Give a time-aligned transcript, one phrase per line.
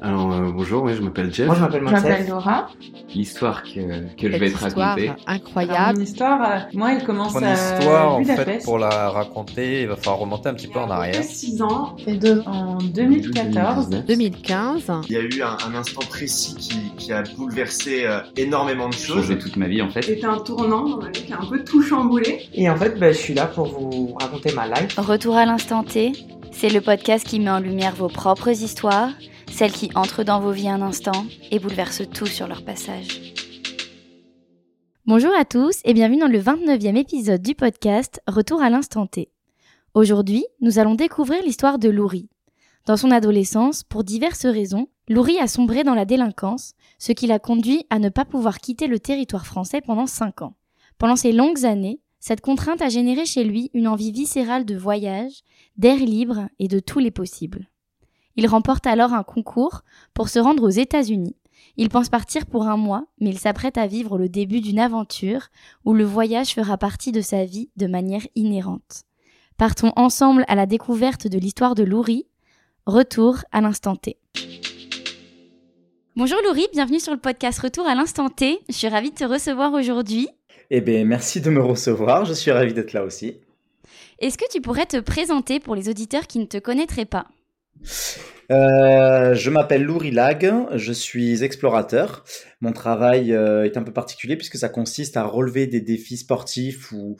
[0.00, 1.46] Alors euh, bonjour, ouais, je m'appelle Jeff.
[1.46, 2.28] Moi, je m'appelle Je m'appelle.
[2.28, 2.68] Laura.
[3.14, 5.10] L'histoire que, que je vais te raconter.
[5.26, 5.98] Incroyable.
[5.98, 9.88] mon histoire, euh, moi, elle commence Mon à histoire, en fait, pour la raconter, il
[9.88, 11.22] va falloir remonter un petit peu en arrière.
[11.22, 12.42] 6 ans, fait deux.
[12.46, 13.88] En 2014.
[14.06, 14.92] 2015.
[15.08, 18.94] Il y a eu un, un instant précis qui, qui a bouleversé euh, énormément de
[18.94, 19.22] choses.
[19.22, 20.02] Changé toute ma vie en fait.
[20.02, 22.48] C'était un tournant dans ma vie qui a un peu tout chamboulé.
[22.54, 24.96] Et en fait, bah, je suis là pour vous raconter ma life.
[24.96, 26.12] Retour à l'instant T,
[26.52, 29.10] c'est le podcast qui met en lumière vos propres histoires,
[29.58, 33.34] celles qui entrent dans vos vies un instant et bouleversent tout sur leur passage.
[35.04, 39.32] Bonjour à tous et bienvenue dans le 29e épisode du podcast Retour à l'instant T.
[39.94, 42.28] Aujourd'hui, nous allons découvrir l'histoire de Louri.
[42.86, 47.40] Dans son adolescence, pour diverses raisons, Louri a sombré dans la délinquance, ce qui l'a
[47.40, 50.54] conduit à ne pas pouvoir quitter le territoire français pendant 5 ans.
[50.98, 55.42] Pendant ces longues années, cette contrainte a généré chez lui une envie viscérale de voyage,
[55.76, 57.68] d'air libre et de tous les possibles.
[58.38, 59.82] Il remporte alors un concours
[60.14, 61.34] pour se rendre aux États-Unis.
[61.76, 65.48] Il pense partir pour un mois, mais il s'apprête à vivre le début d'une aventure
[65.84, 69.02] où le voyage fera partie de sa vie de manière inhérente.
[69.56, 72.28] Partons ensemble à la découverte de l'histoire de Louri.
[72.86, 74.18] Retour à l'instant T.
[76.14, 78.60] Bonjour Louri, bienvenue sur le podcast Retour à l'instant T.
[78.68, 80.28] Je suis ravie de te recevoir aujourd'hui.
[80.70, 82.24] Eh bien, merci de me recevoir.
[82.24, 83.40] Je suis ravi d'être là aussi.
[84.20, 87.26] Est-ce que tu pourrais te présenter pour les auditeurs qui ne te connaîtraient pas?
[88.50, 92.24] Euh, je m'appelle Louri Lag, je suis explorateur.
[92.60, 96.90] Mon travail euh, est un peu particulier puisque ça consiste à relever des défis sportifs
[96.92, 97.16] ou,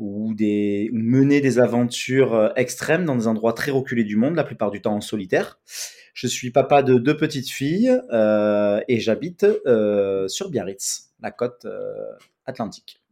[0.00, 4.44] ou, des, mener des aventures euh, extrêmes dans des endroits très reculés du monde, la
[4.44, 5.60] plupart du temps en solitaire.
[6.14, 7.90] Je suis papa de deux petites filles
[8.88, 9.46] et j'habite
[10.28, 11.66] sur Biarritz, la côte
[12.46, 13.02] atlantique.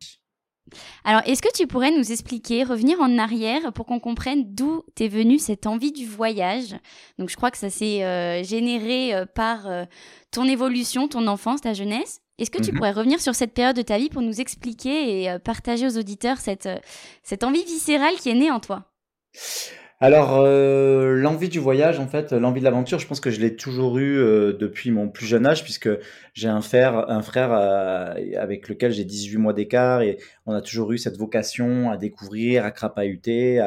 [1.05, 5.09] Alors, est-ce que tu pourrais nous expliquer, revenir en arrière pour qu'on comprenne d'où t'es
[5.09, 6.75] venue cette envie du voyage?
[7.19, 9.85] Donc, je crois que ça s'est euh, généré euh, par euh,
[10.31, 12.21] ton évolution, ton enfance, ta jeunesse.
[12.39, 12.79] Est-ce que tu Mhm.
[12.79, 16.39] pourrais revenir sur cette période de ta vie pour nous expliquer et partager aux auditeurs
[16.39, 16.69] cette,
[17.23, 18.91] cette envie viscérale qui est née en toi?
[20.01, 23.55] Alors, euh, l'envie du voyage, en fait, l'envie de l'aventure, je pense que je l'ai
[23.55, 25.89] toujours eu euh, depuis mon plus jeune âge, puisque
[26.35, 30.61] j'ai un frère, un frère euh, avec lequel j'ai 18 mois d'écart, et on a
[30.61, 33.61] toujours eu cette vocation à découvrir, à crapahuter,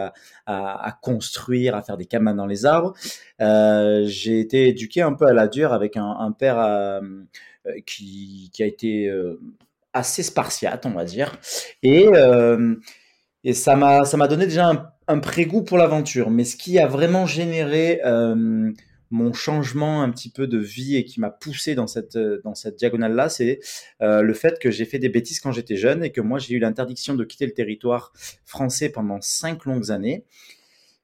[0.46, 2.94] à, construire, à faire des cabanes dans les arbres.
[3.40, 7.02] J'ai été éduqué un peu à la dure avec un, père
[7.86, 9.12] qui, qui a été
[9.94, 11.40] assez spartiate, on va dire,
[11.84, 12.10] et...
[13.48, 16.30] et ça m'a donné déjà un, prégoût pour l'aventure.
[16.30, 18.74] Mais ce qui a vraiment généré euh,
[19.10, 22.56] mon changement un petit peu de vie et qui m'a poussé dans cette euh, dans
[22.56, 23.62] cette diagonale là, c'est
[24.02, 26.56] euh, le fait que j'ai fait des bêtises quand j'étais jeune et que moi j'ai
[26.56, 28.12] eu l'interdiction de quitter le territoire
[28.44, 30.26] français pendant cinq longues années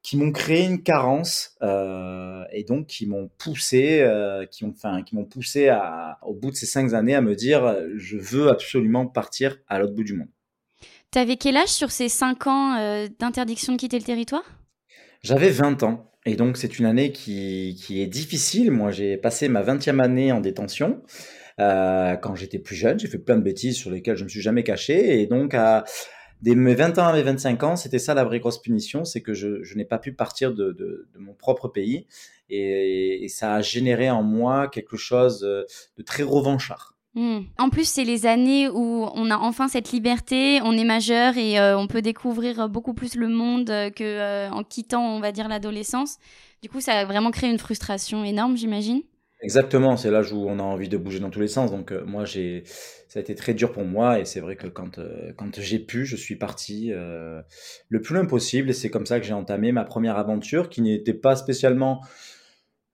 [0.01, 4.05] qui m'ont créé une carence et donc qui m'ont poussé,
[4.51, 4.73] qui ont,
[5.05, 5.73] qui m'ont poussé
[6.23, 9.93] au bout de ces cinq années à me dire, je veux absolument partir à l'autre
[9.93, 10.27] bout du monde.
[11.13, 14.41] T'avais quel âge sur ces 5 ans euh, d'interdiction de quitter le territoire?
[15.21, 18.71] J'avais 20 ans et donc c'est une année qui, qui est difficile.
[18.71, 21.03] Moi, j'ai passé ma 20e année en détention.
[21.59, 24.41] Euh, quand j'étais plus jeune, j'ai fait plein de bêtises sur lesquelles je me suis
[24.41, 25.21] jamais caché.
[25.21, 25.83] Et donc, à
[26.41, 29.35] mes 20 ans à mes 25 ans, c'était ça la vraie grosse punition, c'est que
[29.35, 32.07] je, n'ai pas pu partir de, mon propre pays.
[32.49, 36.92] Et, et ça a généré en moi quelque chose de très revanchard.
[37.15, 37.41] Hmm.
[37.59, 41.59] En plus, c'est les années où on a enfin cette liberté, on est majeur et
[41.59, 45.47] euh, on peut découvrir beaucoup plus le monde euh, que euh, quittant, on va dire,
[45.47, 46.17] l'adolescence.
[46.63, 49.01] Du coup, ça a vraiment créé une frustration énorme, j'imagine.
[49.43, 51.69] Exactement, c'est l'âge où on a envie de bouger dans tous les sens.
[51.69, 52.63] Donc moi, j'ai,
[53.09, 55.01] ça a été très dur pour moi et c'est vrai que quand
[55.35, 59.25] quand j'ai pu, je suis parti le plus loin possible et c'est comme ça que
[59.25, 61.99] j'ai entamé ma première aventure qui n'était pas spécialement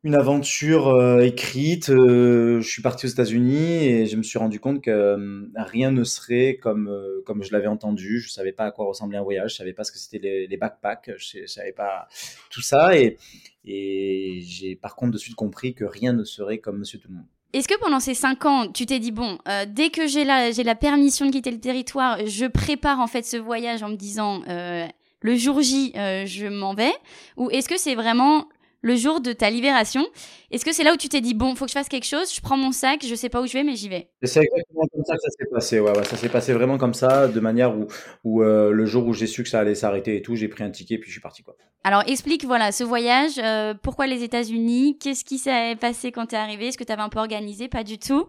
[0.04, 1.90] une aventure euh, écrite.
[1.90, 5.92] Euh, je suis parti aux États-Unis et je me suis rendu compte que euh, rien
[5.92, 6.90] ne serait comme
[7.26, 8.20] comme je l'avais entendu.
[8.22, 10.58] Je savais pas à quoi ressemblait un voyage, je savais pas ce que c'était les,
[10.58, 12.08] backpacks, je, je savais pas
[12.50, 13.18] tout ça et
[13.66, 17.16] et j'ai par contre de suite compris que rien ne serait comme Monsieur Tout le
[17.16, 17.28] Monde.
[17.52, 19.38] Est-ce que pendant ces cinq ans, tu t'es dit bon,
[19.68, 23.26] dès que j'ai la j'ai la permission de quitter le territoire, je prépare en fait
[23.26, 26.94] ce voyage en me disant le jour J, je m'en vais,
[27.36, 28.48] ou est-ce que c'est vraiment
[28.82, 30.06] le jour de ta libération
[30.52, 32.34] Est-ce que c'est là où tu t'es dit bon, faut que je fasse quelque chose,
[32.34, 34.08] je prends mon sac, je sais pas où je vais, mais j'y vais?
[34.24, 35.80] C'est exactement comme ça que ça s'est passé.
[35.80, 37.88] Ouais, ouais, ça s'est passé vraiment comme ça, de manière où,
[38.24, 40.64] où euh, le jour où j'ai su que ça allait s'arrêter et tout, j'ai pris
[40.64, 41.56] un ticket puis je suis parti quoi.
[41.84, 46.36] Alors explique voilà ce voyage, euh, pourquoi les États-Unis, qu'est-ce qui s'est passé quand t'es
[46.36, 48.28] arrivé, est-ce que t'avais un peu organisé, pas du tout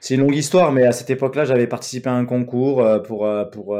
[0.00, 3.28] C'est une longue histoire, mais à cette époque-là, j'avais participé à un concours euh, pour,
[3.52, 3.76] pour,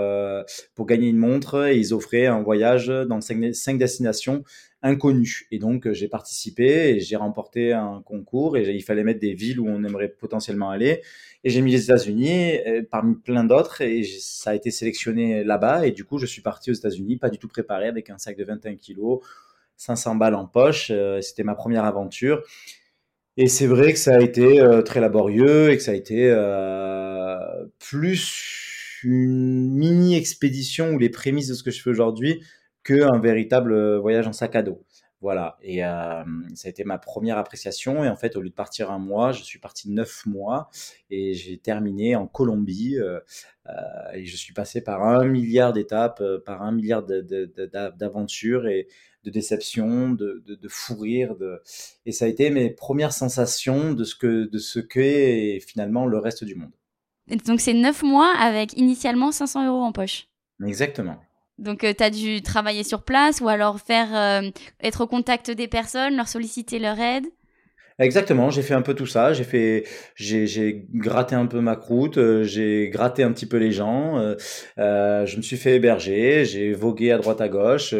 [0.75, 4.43] pour gagner une montre et ils offraient un voyage dans cinq, cinq destinations
[4.85, 5.49] inconnu.
[5.51, 9.59] Et donc, j'ai participé et j'ai remporté un concours et il fallait mettre des villes
[9.59, 11.03] où on aimerait potentiellement aller.
[11.43, 12.59] Et j'ai mis les États-Unis
[12.91, 15.87] parmi plein d'autres et ça a été sélectionné là-bas.
[15.87, 18.37] Et du coup, je suis parti aux États-Unis, pas du tout préparé, avec un sac
[18.37, 19.21] de 21 kilos,
[19.77, 20.93] 500 balles en poche.
[21.21, 22.43] C'était ma première aventure.
[23.37, 26.31] Et c'est vrai que ça a été très laborieux et que ça a été
[27.79, 32.43] plus une mini expédition ou les prémices de ce que je fais aujourd'hui
[32.85, 34.85] qu'un véritable voyage en sac à dos.
[35.21, 38.05] Voilà, et ça a été ma première appréciation.
[38.05, 40.69] Et en fait, au lieu de partir un mois, je suis parti neuf mois
[41.09, 42.99] et j'ai terminé en Colombie.
[44.13, 48.87] et je suis passé par un milliard d'étapes, par un milliard d'aventures et
[49.25, 51.35] de déceptions, de, de, fou rire.
[51.37, 51.63] De...
[52.07, 56.19] Et ça a été mes premières sensations de ce que de ce qu'est finalement le
[56.19, 56.73] reste du monde.
[57.47, 60.29] donc c'est neuf mois avec initialement 500 euros en poche.
[60.65, 61.17] Exactement.
[61.59, 64.51] Donc, euh, tu as dû travailler sur place ou alors faire euh,
[64.83, 67.27] être au contact des personnes, leur solliciter leur aide?
[68.01, 69.33] Exactement, j'ai fait un peu tout ça.
[69.33, 69.85] J'ai fait,
[70.17, 74.35] j'ai, gratté un peu ma croûte, euh, j'ai gratté un petit peu les gens.
[74.77, 77.95] je me suis fait héberger, j'ai vogué à droite à gauche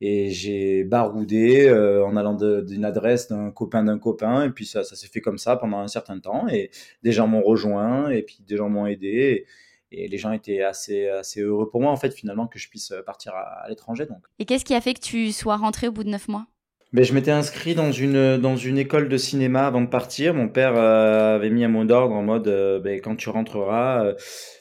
[0.00, 2.32] et j'ai baroudé en allant
[2.62, 4.46] d'une adresse d'un copain d'un copain.
[4.46, 6.48] Et puis ça, ça s'est fait comme ça pendant un certain temps.
[6.48, 6.70] Et
[7.02, 9.44] des gens m'ont rejoint et puis des gens m'ont aidé
[9.90, 12.92] et les gens étaient assez, assez heureux pour moi, en fait, finalement, que je puisse
[13.06, 14.06] partir à, l'étranger.
[14.06, 14.22] Donc.
[14.38, 16.46] Et qu'est-ce qui a fait que tu sois rentré au bout de neuf mois?
[16.92, 20.32] Mais ben, je m'étais inscrit dans une, dans une école de cinéma avant de partir.
[20.32, 24.06] Mon père euh, avait mis un mot d'ordre en mode euh, ben, quand tu rentreras,
[24.06, 24.14] euh,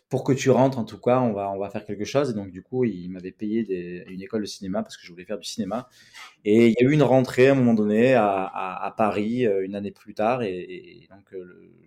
[0.10, 2.30] pour que tu rentres en tout cas, on va, on va faire quelque chose.
[2.30, 5.12] Et donc du coup, il m'avait payé des, une école de cinéma parce que je
[5.12, 5.90] voulais faire du cinéma.
[6.46, 9.76] Et il y a eu une rentrée à un moment donné à, à, Paris une
[9.76, 10.44] année plus tard.
[10.44, 11.34] Et, donc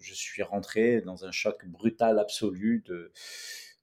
[0.00, 3.10] je suis rentré dans un choc brutal absolu de,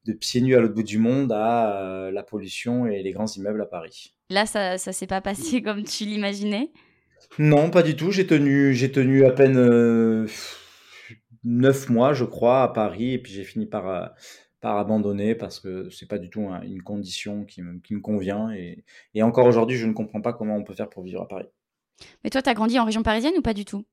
[0.05, 3.61] de pieds nus à l'autre bout du monde à la pollution et les grands immeubles
[3.61, 4.13] à Paris.
[4.29, 6.71] Là, ça, ça s'est pas passé comme tu l'imaginais?
[7.39, 8.11] Non, pas du tout.
[8.11, 9.57] J'ai tenu, j'ai tenu à peine
[11.47, 14.05] neuf mois, je crois, à Paris, et puis j'ai fini par, euh,
[14.59, 18.51] par abandonner parce que c'est pas du tout une condition qui me, qui me convient.
[18.51, 18.83] Et,
[19.13, 21.47] et encore aujourd'hui, je ne comprends pas comment on peut faire pour vivre à Paris.
[22.23, 23.85] Mais toi, tu as grandi en région parisienne ou pas du tout?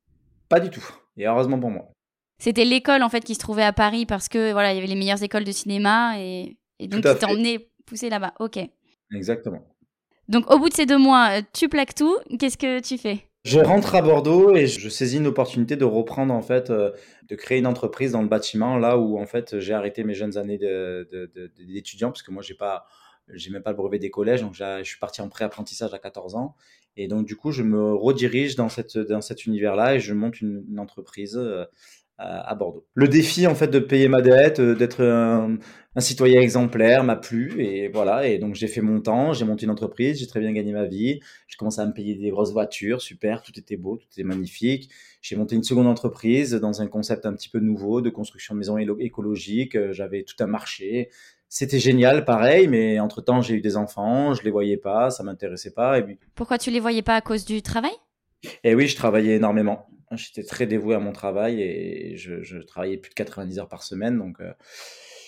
[0.48, 0.84] Pas du tout.
[1.16, 1.90] Et heureusement pour moi.
[2.38, 4.88] C'était l'école en fait qui se trouvait à Paris parce que voilà, il y avait
[4.88, 8.34] les meilleures écoles de cinéma et, et donc tu t'es emmené pousser là-bas.
[8.40, 8.58] Ok.
[9.14, 9.64] Exactement.
[10.28, 12.16] Donc au bout de ces deux mois, euh, tu plaques tout.
[12.38, 13.24] Qu'est-ce que tu fais?
[13.44, 16.92] Je rentre à Bordeaux et je saisis une opportunité de reprendre en fait, euh,
[17.28, 20.38] de créer une entreprise dans le bâtiment, là où en fait j'ai arrêté mes jeunes
[20.38, 22.86] années d'étudiant, parce que moi j'ai pas,
[23.28, 26.36] j'ai même pas le brevet des collèges, donc je suis parti en pré-apprentissage à 14
[26.36, 26.56] ans,
[26.96, 30.40] et donc du coup je me redirige dans cette dans cet univers-là et je monte
[30.40, 31.66] une, entreprise euh,
[32.18, 32.86] à Bordeaux.
[32.94, 35.58] Le défi en fait de payer ma dette, euh, d'être un,
[36.00, 39.70] citoyen exemplaire m'a plu et voilà et donc j'ai fait mon temps, j'ai monté une
[39.70, 43.00] entreprise, j'ai très bien gagné ma vie, j'ai commencé à me payer des grosses voitures,
[43.00, 44.90] super, tout était beau, tout était magnifique.
[45.22, 48.58] J'ai monté une seconde entreprise dans un concept un petit peu nouveau de construction de
[48.58, 51.10] maisons écologiques, euh, j'avais tout un marché.
[51.48, 55.70] C'était génial, pareil, mais entre-temps, j'ai eu des enfants, je les voyais pas, ça m'intéressait
[55.70, 56.00] pas.
[56.00, 57.92] Et Pourquoi tu les voyais pas à cause du travail?
[58.64, 59.86] Eh oui, je travaillais énormément.
[60.12, 64.18] J'étais très dévoué à mon travail et je, travaillais plus de 90 heures par semaine.
[64.18, 64.52] Donc, euh,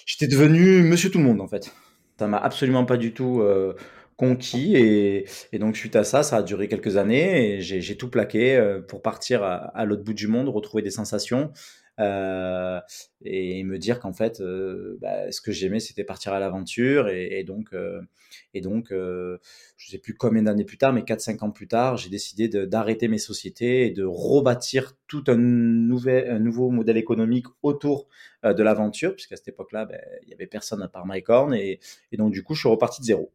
[0.06, 1.73] j'étais devenu monsieur tout le monde, en fait.
[2.19, 3.75] Ça m'a absolument pas du tout euh,
[4.17, 4.76] conquis.
[4.76, 5.26] Et,
[5.58, 9.02] donc, suite à ça, ça a duré quelques années et j'ai tout plaqué euh, pour
[9.02, 11.52] partir à l'autre bout du monde, retrouver des sensations.
[11.98, 12.81] Euh,
[13.24, 17.08] et me dire qu'en fait, euh, bah, ce que j'aimais, c'était partir à l'aventure.
[17.08, 18.00] Et, donc, euh,
[18.55, 18.93] et donc
[19.79, 23.19] sais plus combien d'années plus tard, mais 4-5 ans plus tard, j'ai décidé d'arrêter mes
[23.19, 28.08] sociétés et de rebâtir tout un, nouvel, un nouveau modèle économique autour
[28.44, 31.55] de l'aventure, puisqu'à cette époque-là, ben, il y avait personne à part MyCorn.
[31.55, 31.81] Et,
[32.12, 33.32] et donc, du coup, je suis reparti de zéro.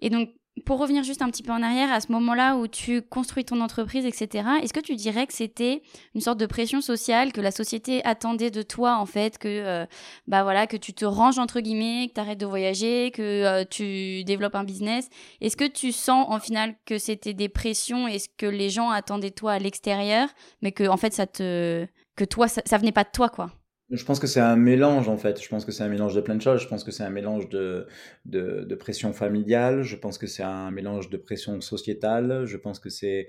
[0.00, 0.30] Et donc,
[0.64, 3.60] pour revenir juste un petit peu en arrière, à ce moment-là où tu construis ton
[3.60, 5.82] entreprise, etc., est-ce que tu dirais que c'était
[6.14, 9.86] une sorte de pression sociale que la société attendait de toi, en fait, que, euh,
[10.28, 13.64] bah voilà, que tu te ranges, entre guillemets, que tu arrêtes de voyager, que euh,
[13.68, 15.08] tu développes un business?
[15.40, 18.90] Est-ce que tu sens, en final, que c'était des pressions et ce que les gens
[18.90, 20.28] attendaient de toi à l'extérieur,
[20.62, 21.86] mais que, en fait, ça te...
[22.14, 23.50] que toi, ça, ça venait pas de toi, quoi?
[23.90, 25.42] Je pense que c'est un mélange en fait.
[25.42, 26.60] Je pense que c'est un mélange de plein de choses.
[26.62, 27.86] Je pense que c'est un mélange de,
[28.24, 29.82] de, pression familiale.
[29.82, 32.44] Je pense que c'est un mélange de pression sociétale.
[32.46, 33.28] Je pense que c'est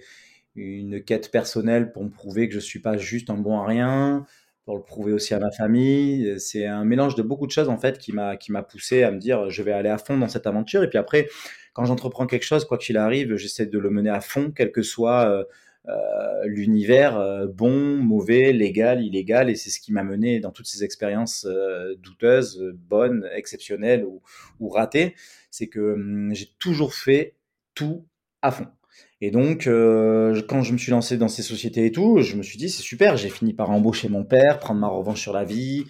[0.55, 4.25] une quête personnelle pour me prouver que je suis pas juste un bon à rien,
[4.63, 6.39] pour le prouver aussi à ma famille.
[6.39, 9.11] C'est un mélange de beaucoup de choses en fait qui m'a qui m'a poussé à
[9.11, 10.83] me dire je vais aller à fond dans cette aventure.
[10.83, 11.27] Et puis après,
[11.73, 14.81] quand j'entreprends quelque chose, quoi qu'il arrive, j'essaie de le mener à fond, quel que
[14.81, 15.43] soit euh,
[16.45, 20.83] l'univers euh, bon, mauvais, légal, illégal, et c'est ce qui m'a mené dans toutes ces
[20.83, 24.05] expériences euh, douteuses, bonnes, exceptionnelles
[24.59, 25.15] ou, ratées,
[25.51, 27.35] c'est que hum, j'ai toujours fait
[27.73, 28.05] tout
[28.41, 28.67] à fond.
[29.21, 32.43] Et donc, euh, quand je me suis lancé dans ces sociétés et tout, je me
[32.43, 35.43] suis dit, c'est super, j'ai fini par embaucher mon père, prendre ma revanche sur la
[35.43, 35.85] vie,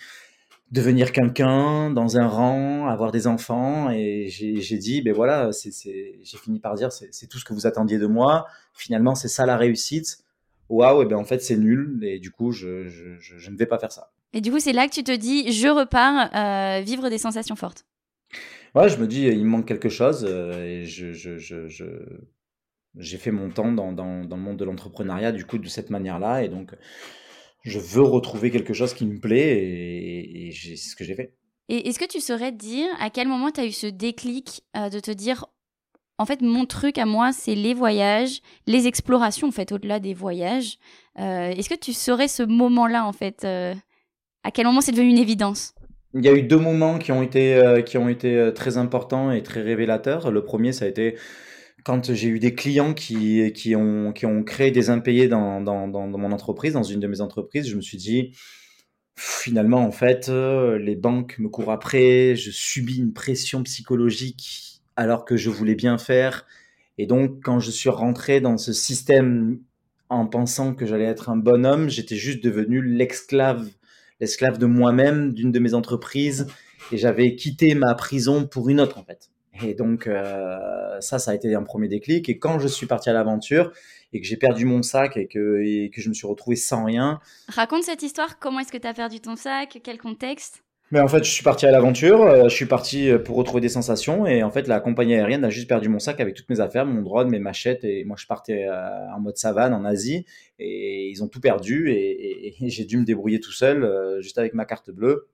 [0.72, 3.90] devenir quelqu'un dans un rang, avoir des enfants.
[3.92, 7.98] Et j'ai dit, ben voilà, j'ai fini par dire, c'est tout ce que vous attendiez
[7.98, 8.48] de moi.
[8.74, 10.20] Finalement, c'est ça la réussite.
[10.70, 12.00] Waouh, et ben en fait, c'est nul.
[12.04, 14.12] Et du coup, je, je, je, ne vais pas faire ça.
[14.34, 17.56] Et du coup, c'est là que tu te dis, je repars euh, vivre des sensations
[17.56, 17.86] fortes.
[18.74, 20.26] Ouais, je me dis, il me manque quelque chose.
[20.28, 21.12] Euh, et je
[22.98, 25.90] j'ai fait mon temps dans, dans, dans le monde de l'entrepreneuriat, du coup, de cette
[25.90, 26.44] manière-là.
[26.44, 26.74] Et donc,
[27.66, 31.34] je veux retrouver quelque chose qui me plaît et, c'est ce que j'ai fait.
[31.68, 34.90] Et est-ce que tu saurais dire à quel moment tu as eu ce déclic euh,
[34.90, 35.46] de te dire,
[36.20, 40.14] en fait, mon truc à moi, c'est les voyages, les explorations, en fait, au-delà des
[40.14, 40.78] voyages.
[41.20, 43.74] Euh, est-ce que tu saurais ce moment-là, en fait, euh,
[44.44, 45.74] à quel moment c'est devenu une évidence?
[46.14, 49.44] Il y a eu deux moments qui ont été, qui ont été très importants et
[49.44, 50.32] très révélateurs.
[50.32, 51.18] Le premier, ça a été
[51.86, 57.00] quand j'ai eu des clients qui, ont, créé des impayés dans, mon entreprise, dans une
[57.00, 58.32] de mes entreprises, je me suis dit,
[59.16, 65.26] finalement, en fait, euh, les banques me courent après, je subis une pression psychologique alors
[65.26, 66.48] que je voulais bien faire.
[66.98, 69.60] Et donc, quand je suis rentré dans ce système
[70.10, 73.70] en pensant que j'allais être un bon homme, j'étais juste devenu l'esclave,
[74.20, 76.48] l'esclave de moi-même, d'une de mes entreprises,
[76.92, 79.30] et j'avais quitté ma prison pour une autre, en fait.
[79.64, 82.30] Et donc, euh, ça, ça a été un premier déclic.
[82.30, 83.72] Et quand je suis parti à l'aventure
[84.14, 87.20] et que j'ai perdu mon sac et que, que je me suis retrouvé sans rien.
[87.50, 88.40] Raconte cette histoire.
[88.40, 89.80] Comment est-ce que tu as perdu ton sac?
[89.84, 90.64] Quel contexte?
[90.92, 93.60] Mais en fait, je suis parti à l'aventure, euh, je suis parti euh, pour retrouver
[93.60, 96.48] des sensations et en fait, la compagnie aérienne a juste perdu mon sac avec toutes
[96.48, 100.26] mes affaires, mon drone, mes machettes et moi, je partais en mode savane en Asie
[100.60, 104.66] et ils ont tout perdu et, j'ai dû me débrouiller tout seul, juste avec ma
[104.66, 105.28] carte bleue.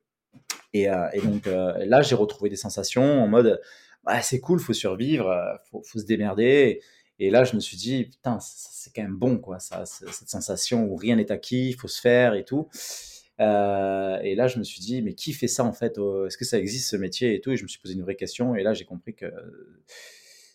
[0.73, 3.59] Et, et donc là, j'ai retrouvé des sensations en mode
[4.03, 6.81] bah, c'est cool, faut survivre, euh, faut, faut se démerder.
[7.19, 10.85] Et là, je me suis dit, putain, c'est quand même bon, quoi, ça, cette sensation
[10.85, 12.67] où rien n'est acquis, il faut se faire et tout.
[13.39, 16.45] Euh, et là, je me suis dit, mais qui fait ça en fait Est-ce que
[16.45, 17.51] ça existe ce métier et tout?
[17.51, 18.55] Et je me suis posé une vraie question.
[18.55, 19.31] Et là, j'ai compris que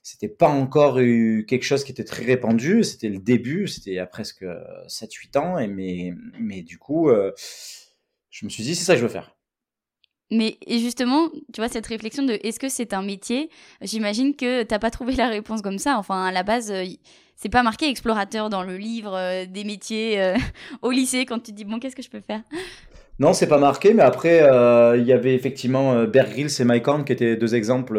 [0.02, 2.84] c'était pas encore quelque chose qui était très répandu.
[2.84, 4.44] C'était le début, c'était il y a presque
[4.86, 5.58] 7-8 ans.
[5.58, 7.32] Et mais, mais du coup, euh,
[8.30, 9.35] je me suis dit, c'est ça que je veux faire.
[10.30, 13.48] Mais et justement, tu vois, cette réflexion de est-ce que c'est un métier?
[13.80, 15.98] J'imagine que t'as pas trouvé la réponse comme ça.
[15.98, 16.84] Enfin, à la base, euh,
[17.36, 20.34] c'est pas marqué explorateur dans le livre euh, des métiers euh,
[20.82, 22.42] au lycée quand tu dis bon, qu'est-ce que je peux faire?
[23.18, 24.40] Non, c'est pas marqué, mais après,
[24.98, 27.96] il y avait effectivement Bear Grylls et Mike Horn qui étaient deux exemples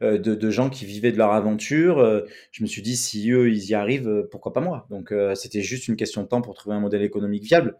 [0.00, 2.24] de, de, gens qui vivaient de leur aventure.
[2.50, 4.88] je me suis dit, si eux, ils y arrivent, pourquoi pas moi?
[4.90, 7.78] Donc, c'était juste une question de temps pour trouver un modèle économique viable.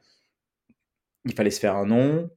[1.25, 2.31] Il fallait se faire un nom,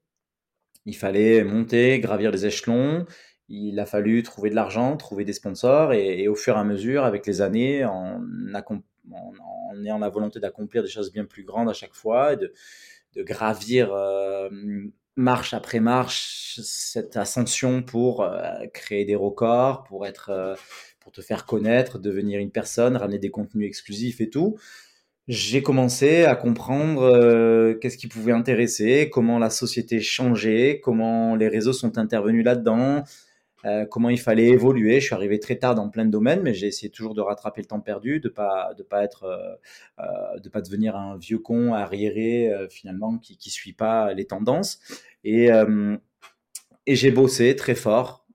[0.85, 3.05] il fallait monter, gravir les échelons.
[3.49, 7.03] Il a fallu trouver de l'argent, trouver des sponsors et, au fur et à mesure,
[7.03, 8.21] avec les années, en,
[9.11, 12.53] en, ayant la volonté d'accomplir des choses bien plus grandes à chaque fois, de,
[13.15, 14.49] gravir euh,
[15.15, 20.55] marche après marche cette ascension pour euh, créer des records, pour être, euh,
[20.99, 24.57] pour te faire connaître, devenir une personne, ramener des contenus exclusifs et tout
[25.27, 31.47] j'ai commencé à comprendre euh, qu'est-ce qui pouvait intéresser, comment la société changeait, comment les
[31.47, 33.03] réseaux sont intervenus là-dedans,
[33.63, 34.99] euh, comment il fallait évoluer.
[34.99, 37.61] Je suis arrivé très tard dans plein de domaines, mais j'ai essayé toujours de rattraper
[37.61, 39.23] le temps perdu, de pas de pas être,
[39.99, 44.79] euh, de pas devenir un vieux con arriéré finalement qui qui suit pas les tendances.
[45.23, 45.49] Et
[46.85, 48.27] et j'ai bossé très fort,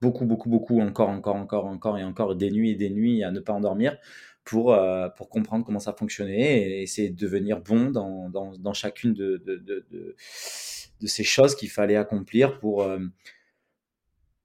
[0.00, 3.30] beaucoup beaucoup beaucoup encore encore encore encore et encore des nuits et des nuits à
[3.30, 3.96] ne pas endormir
[4.44, 8.74] pour, euh, pour comprendre comment ça fonctionnait et essayer de devenir bon dans, dans, dans
[8.74, 12.98] chacune de, de, de, de, ces choses qu'il fallait accomplir pour, euh,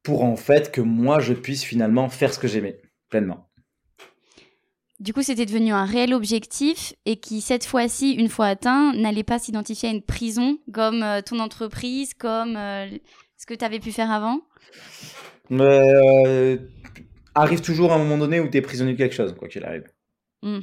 [0.04, 3.46] pour en fait que moi je puisse finalement faire ce que j'aimais pleinement.
[5.00, 9.24] Du coup, c'était devenu un réel objectif et qui, cette fois-ci, une fois atteint, n'allait
[9.24, 13.94] pas s'identifier à une prison comme euh, ton entreprise, comme ce que tu avais pu
[13.94, 14.42] faire avant?
[17.36, 19.64] Arrive toujours à un moment donné où tu es prisonnier de quelque chose, quoi qu'il
[19.64, 19.86] arrive.
[20.42, 20.60] Hmm.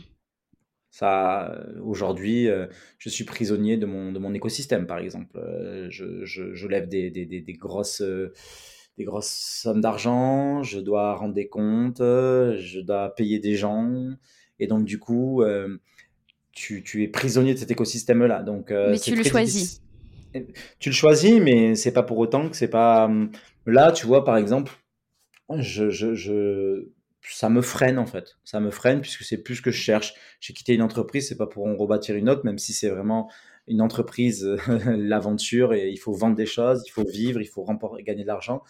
[0.96, 5.36] Ça, euh, aujourd'hui, euh, je suis prisonnier de mon, de mon écosystème, par exemple.
[5.36, 8.02] Euh, je, je, lève des, des, des, grosses,
[8.96, 14.08] des grosses sommes d'argent, je dois rendre des comptes, je dois payer des gens.
[14.58, 15.44] Et donc, du coup,
[16.52, 18.42] tu, tu, es prisonnier de cet écosystème-là.
[18.42, 19.82] Donc, mais tu le choisis.
[20.78, 23.04] Tu le choisis, mais c'est pas pour autant que c'est pas.
[23.04, 23.30] Hum,
[23.66, 24.72] là, tu vois, par exemple,
[25.50, 26.88] je, je, je,
[27.22, 28.36] ça me freine en fait.
[28.44, 30.14] Ça me freine puisque c'est plus ce que je cherche.
[30.40, 33.30] J'ai quitté une entreprise, c'est pas pour en rebâtir une autre, même si c'est vraiment
[33.66, 34.46] une entreprise,
[34.86, 38.28] l'aventure et il faut vendre des choses, il faut vivre, il faut remporter, gagner de
[38.28, 38.62] l'argent.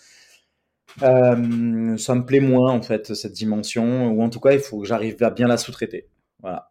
[1.02, 4.80] Euh, ça me plaît moins en fait cette dimension, ou en tout cas il faut
[4.80, 6.08] que j'arrive à bien la sous-traiter.
[6.40, 6.70] Voilà.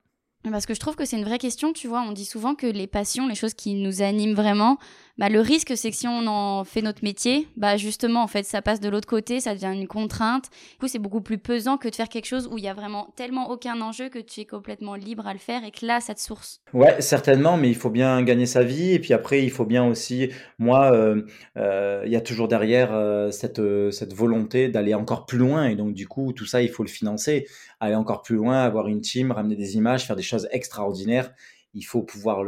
[0.52, 2.02] Parce que je trouve que c'est une vraie question, tu vois.
[2.02, 4.78] On dit souvent que les passions, les choses qui nous animent vraiment,
[5.18, 8.44] bah, le risque, c'est que si on en fait notre métier, bah, justement, en fait,
[8.44, 10.50] ça passe de l'autre côté, ça devient une contrainte.
[10.74, 12.74] Du coup, c'est beaucoup plus pesant que de faire quelque chose où il y a
[12.74, 16.02] vraiment tellement aucun enjeu que tu es complètement libre à le faire et que là,
[16.02, 16.60] ça te source.
[16.74, 18.92] Ouais, certainement, mais il faut bien gagner sa vie.
[18.92, 21.22] Et puis après, il faut bien aussi, moi, euh,
[21.56, 23.62] euh, il y a toujours derrière euh, cette,
[23.92, 25.66] cette volonté d'aller encore plus loin.
[25.68, 27.48] Et donc, du coup, tout ça, il faut le financer.
[27.80, 31.34] Aller encore plus loin, avoir une team, ramener des images, faire des choses extraordinaires
[31.76, 32.44] il faut pouvoir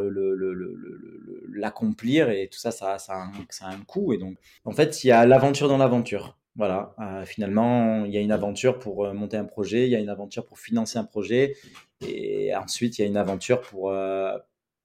[1.54, 3.30] l'accomplir et tout ça, ça, a
[3.62, 4.14] un, coût.
[4.14, 6.40] Et donc, en fait, il y a l'aventure dans l'aventure.
[6.56, 9.96] Voilà, euh, finalement, il y a une aventure pour euh, monter un projet, il y
[9.96, 11.56] a une aventure pour financer un projet,
[12.02, 14.36] et ensuite, il y a une aventure pour euh,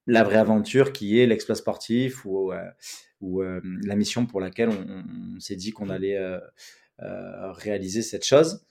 [0.06, 2.52] la vraie aventure qui est l'exploit sportif ou
[3.22, 6.18] la mission pour laquelle on s'est dit qu'on allait
[6.98, 8.66] réaliser cette chose.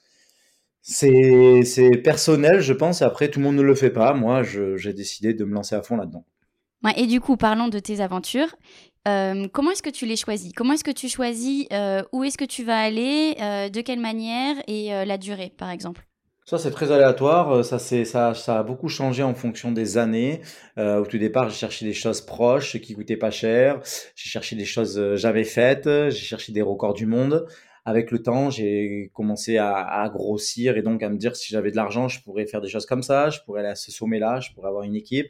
[0.82, 3.02] C'est personnel, je pense.
[3.02, 4.12] Après, tout le monde ne le fait pas.
[4.14, 6.24] Moi, j'ai décidé de me lancer à fond là-dedans.
[6.84, 8.56] Ouais, et du coup, parlons de tes aventures.
[9.06, 10.52] Euh, comment est-ce que tu les choisis?
[10.52, 14.00] Comment est-ce que tu choisis euh, où est-ce que tu vas aller, euh, de quelle
[14.00, 16.06] manière et la durée, par exemple?
[16.44, 17.64] Ça, c'est très aléatoire.
[17.64, 20.40] Ça, ça, ça a beaucoup changé en fonction des années.
[20.76, 23.80] au tout départ, j'ai cherché des choses proches qui coûtaient pas cher.
[24.16, 25.84] J'ai cherché des choses jamais faites.
[25.84, 27.46] J'ai cherché des records du monde
[27.84, 31.76] avec le temps, j'ai commencé à, grossir et donc à me dire si j'avais de
[31.76, 34.52] l'argent, je pourrais faire des choses comme ça, je pourrais aller à ce sommet-là, je
[34.52, 35.28] pourrais avoir une équipe.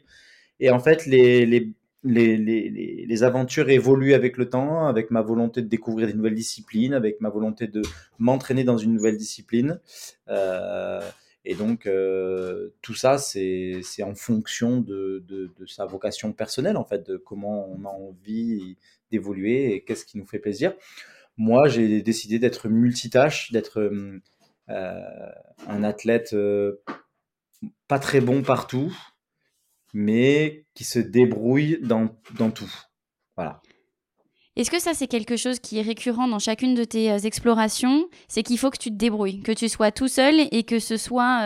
[0.59, 5.61] Et en fait, les, les, les, les, aventures évoluent avec le temps, avec ma volonté
[5.61, 7.81] de découvrir des nouvelles disciplines, avec ma volonté de
[8.19, 9.79] m'entraîner dans une nouvelle discipline.
[10.27, 11.01] Euh,
[11.45, 16.85] et donc, euh, tout ça, c'est en fonction de, de, de, sa vocation personnelle, en
[16.85, 18.77] fait, de comment on a envie
[19.11, 20.73] d'évoluer et qu'est-ce qui nous fait plaisir.
[21.37, 24.21] Moi, j'ai décidé d'être multitâche, d'être euh,
[24.69, 25.31] euh,
[25.67, 26.83] un athlète euh,
[27.87, 28.95] pas très bon partout,
[29.93, 32.71] mais qui se débrouille dans, dans tout.
[33.35, 33.61] Voilà.
[34.55, 38.07] Est-ce que ça, c'est quelque chose qui est récurrent dans chacune de tes explorations?
[38.27, 40.97] C'est qu'il faut que tu te débrouilles, que tu sois tout seul et que ce
[40.97, 41.41] soit.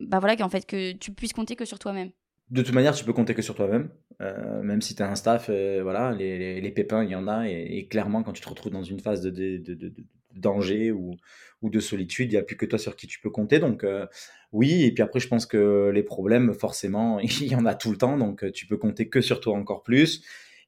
[0.00, 2.10] bah voilà, qu'en fait, que tu puisses compter que sur toi-même.
[2.50, 3.90] De toute manière, tu peux compter que sur toi-même.
[4.20, 7.28] Euh, même si tu as un staff, euh, voilà, les, les, pépins, il y en
[7.28, 7.48] a.
[7.48, 9.92] Et, clairement, quand tu te retrouves dans une phase de, de,
[10.34, 11.16] danger ou,
[11.62, 13.60] ou, de solitude, il n'y a plus que toi sur qui tu peux compter.
[13.60, 14.06] Donc, euh,
[14.52, 14.82] oui.
[14.82, 17.96] Et puis après, je pense que les problèmes, forcément, il y en a tout le
[17.96, 18.18] temps.
[18.18, 20.22] Donc, tu peux compter que sur toi encore plus.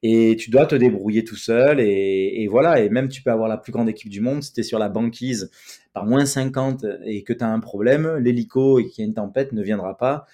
[0.04, 1.80] Et tu dois te débrouiller tout seul.
[1.80, 2.80] Et, et voilà.
[2.80, 4.44] Et même, tu peux avoir la plus grande équipe du monde.
[4.44, 5.50] Si tu es sur la banquise
[5.94, 9.14] par moins 50 et que tu as un problème, l'hélico et qu'il y a une
[9.14, 10.26] tempête ne viendra pas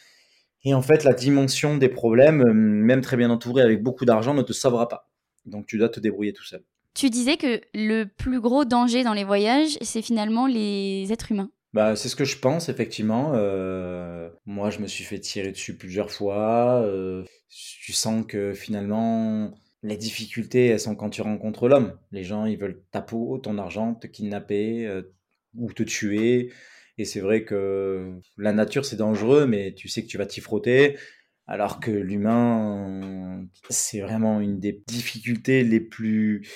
[0.64, 4.34] et en fait, la dimension des problèmes, euh, même très bien entouré avec beaucoup d'argent,
[4.34, 5.08] ne te sauvera pas.
[5.46, 6.62] Donc tu dois te débrouiller tout seul.
[6.94, 11.50] Tu disais que le plus gros danger dans les voyages, c'est finalement les êtres humains.
[11.72, 13.32] Bah, c'est ce que je pense, effectivement.
[13.34, 16.82] Euh, moi, je me suis fait tirer dessus plusieurs fois.
[16.82, 21.96] Euh, tu sens que finalement, les difficultés, elles sont quand tu rencontres l'homme.
[22.10, 25.02] Les gens, ils veulent ta peau, ton argent, te kidnapper
[25.56, 26.50] ou te tuer.
[26.98, 30.40] Et c'est vrai que la nature, c'est dangereux, mais tu sais que tu vas t'y
[30.40, 30.96] frotter.
[31.46, 36.46] Alors que l'humain, c'est vraiment une des difficultés les plus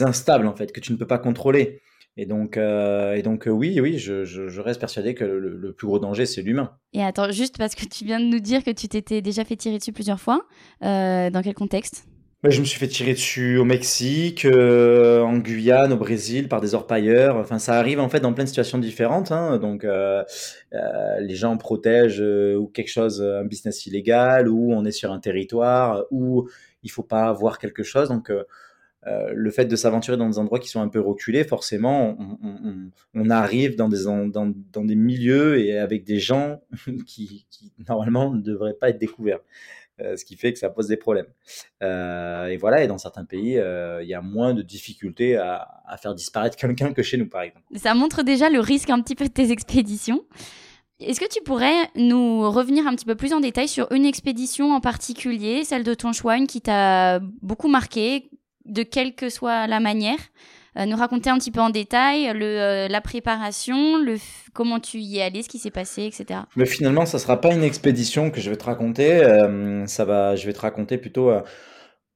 [0.00, 1.82] instables, en fait, que tu ne peux pas contrôler.
[2.16, 5.98] Et donc, euh, et donc oui, oui, je, reste persuadé que le, le plus gros
[5.98, 6.76] danger, c'est l'humain.
[6.92, 9.56] Et attends, juste parce que tu viens de nous dire que tu t'étais déjà fait
[9.56, 10.46] tirer dessus plusieurs fois,
[10.82, 12.06] euh, dans quel contexte?
[12.50, 16.74] Je me suis fait tirer dessus au Mexique, euh, en Guyane, au Brésil, par des
[16.74, 17.36] orpailleurs.
[17.36, 19.30] Enfin, ça arrive en fait dans plein de situations différentes.
[19.30, 19.58] Hein.
[19.58, 20.24] Donc, euh,
[20.72, 25.20] euh, les gens protègent ou quelque chose, un business illégal, ou on est sur un
[25.20, 26.48] territoire, ou
[26.82, 28.08] il faut pas voir quelque chose.
[28.08, 28.32] Donc,
[29.04, 32.18] le fait de s'aventurer dans des endroits qui sont un peu reculés, forcément,
[33.14, 36.60] on, arrive dans des, milieux et avec des gens
[37.06, 37.46] qui
[37.88, 39.40] normalement ne devraient pas être découverts.
[40.02, 41.26] Euh, ce qui fait que ça pose des problèmes.
[41.82, 45.96] Euh, et voilà, et dans certains pays, euh, il y a moins de difficultés à,
[46.00, 47.64] faire disparaître quelqu'un que chez nous, par exemple.
[47.76, 50.24] Ça montre déjà le risque un petit peu de tes expéditions.
[51.00, 54.72] Est-ce que tu pourrais nous revenir un petit peu plus en détail sur une expédition
[54.72, 58.30] en particulier, celle de ton choix, une qui t'a beaucoup marqué,
[58.64, 60.18] de quelle que soit la manière?
[60.74, 63.98] Nous raconter un petit peu en détail euh, la préparation,
[64.54, 66.40] comment tu y es allé, ce qui s'est passé, etc.
[66.56, 69.22] Mais finalement, ça sera pas une expédition que je vais te raconter.
[69.22, 71.30] Euh, ça va, je vais te raconter plutôt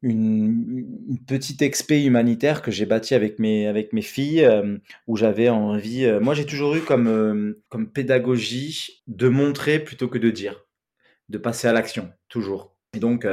[0.02, 4.48] une, petite expé humanitaire que j'ai bâtie avec mes filles,
[5.06, 6.10] où j'avais envie.
[6.20, 7.56] moi, j'ai toujours eu comme
[7.92, 10.64] pédagogie de montrer plutôt que de dire,
[11.28, 12.74] de passer à l'action, toujours.
[12.94, 13.26] Et donc,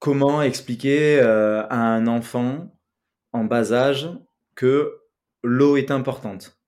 [0.00, 2.74] comment expliquer à un enfant
[3.32, 4.08] en bas âge
[4.54, 5.00] que
[5.42, 6.58] l'eau est importante,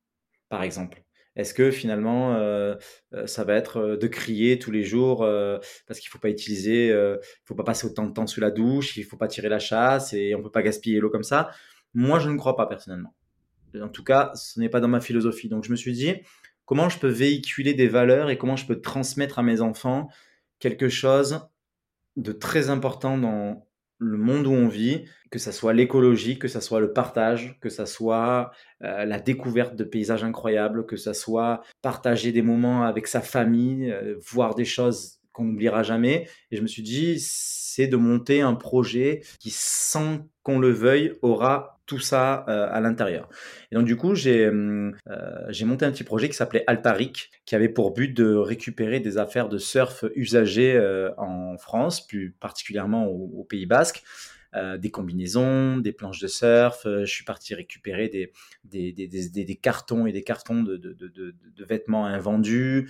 [0.48, 1.02] par exemple
[1.34, 2.74] Est-ce que finalement, euh,
[3.14, 5.18] euh, ça va être euh, de crier tous les jours
[5.86, 8.50] parce qu'il ne faut pas utiliser, il faut pas passer autant de temps sous la
[8.50, 11.10] douche, il ne faut pas tirer la chasse et on ne peut pas gaspiller l'eau
[11.10, 11.50] comme ça?
[11.94, 13.14] Moi, je ne crois pas personnellement.
[13.80, 15.48] En tout cas, ce n'est pas dans ma philosophie.
[15.48, 16.14] Donc, je me suis dit,
[16.64, 20.08] comment je peux véhiculer des valeurs et comment je peux transmettre à mes enfants
[20.58, 21.48] quelque chose
[22.16, 23.65] de très important dans
[23.98, 27.68] le monde où on vit, que ça soit l'écologie, que ça soit le partage, que
[27.68, 28.50] ça soit
[28.82, 33.90] euh, la découverte de paysages incroyables, que ça soit partager des moments avec sa famille,
[33.90, 36.28] euh, voir des choses qu'on n'oubliera jamais.
[36.50, 41.12] Et je me suis dit, c'est de monter un projet qui, sans qu'on le veuille,
[41.20, 43.28] aura tout ça euh, à l'intérieur.
[43.70, 44.92] Et donc du coup, j'ai euh,
[45.64, 49.48] monté un petit projet qui s'appelait Altaric, qui avait pour but de récupérer des affaires
[49.48, 54.02] de surf usagées euh, en France, plus particulièrement au, Pays Basque.
[54.78, 56.80] des combinaisons, des planches de surf.
[56.84, 58.08] je suis parti récupérer
[58.64, 62.88] des, cartons et des cartons de vêtements invendus.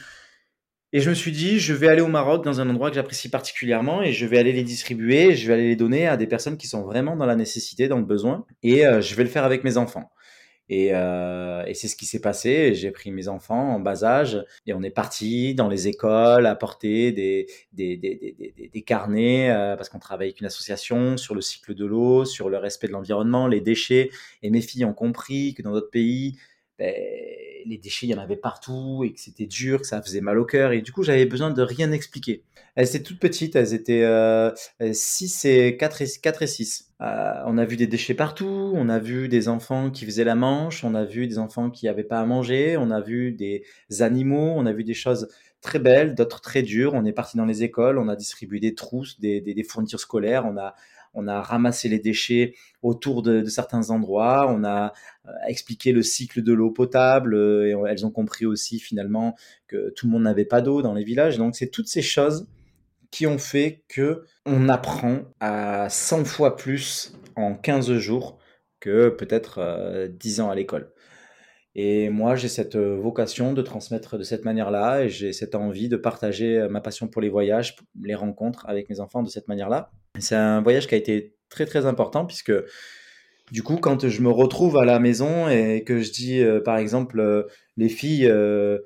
[0.92, 3.28] Et je me suis dit, je vais aller au Maroc dans un endroit que j'apprécie
[3.28, 6.56] particulièrement et je vais aller les distribuer, je vais aller les donner à des personnes
[6.56, 9.44] qui sont vraiment dans la nécessité, dans le besoin, et euh, je vais le faire
[9.44, 10.10] avec mes enfants.
[10.68, 12.74] Et, euh, et c'est ce qui s'est passé.
[12.74, 17.12] J'ai pris mes enfants en bas âge et on est parti dans les écoles apporter
[17.12, 22.48] des carnets euh, parce qu'on travaille avec une association sur le cycle de l'eau, sur
[22.48, 24.10] le respect de l'environnement, les déchets.
[24.42, 26.36] Et mes filles ont compris que dans d'autres pays,
[26.78, 26.94] ben,
[27.66, 30.38] les déchets, il y en avait partout et que c'était dur, que ça faisait mal
[30.38, 30.72] au cœur.
[30.72, 32.42] Et du coup, j'avais besoin de rien expliquer.
[32.74, 34.06] Elles étaient toutes petites, elles étaient
[34.92, 36.92] 6 euh, et 4 et, 4 et 6.
[37.00, 40.34] Euh, on a vu des déchets partout, on a vu des enfants qui faisaient la
[40.34, 43.64] manche, on a vu des enfants qui n'avaient pas à manger, on a vu des
[44.00, 45.28] animaux, on a vu des choses
[45.62, 46.92] très belles, d'autres très dures.
[46.94, 50.00] On est parti dans les écoles, on a distribué des trousses, des, des, des fournitures
[50.00, 50.74] scolaires, on a
[51.16, 54.92] on a ramassé les déchets autour de, certains endroits, on a
[55.26, 59.34] euh, expliqué le cycle de l'eau potable, euh, et elles ont compris aussi finalement
[59.66, 61.38] que tout le monde n'avait pas d'eau dans les villages.
[61.38, 62.46] Donc c'est toutes ces choses
[63.10, 68.38] qui ont fait que on apprend à 100 fois plus en 15 jours
[68.78, 70.92] que peut-être 10 euh, ans à l'école.
[71.78, 75.98] Et moi, j'ai cette vocation de transmettre de cette manière-là et j'ai cette envie de
[75.98, 79.90] partager ma passion pour les voyages, les rencontres avec mes enfants de cette manière-là.
[80.18, 82.52] C'est un voyage qui a été très très important puisque
[83.52, 86.78] du coup, quand je me retrouve à la maison et que je dis, euh, par
[86.78, 87.44] exemple, euh,
[87.76, 88.78] les filles, euh,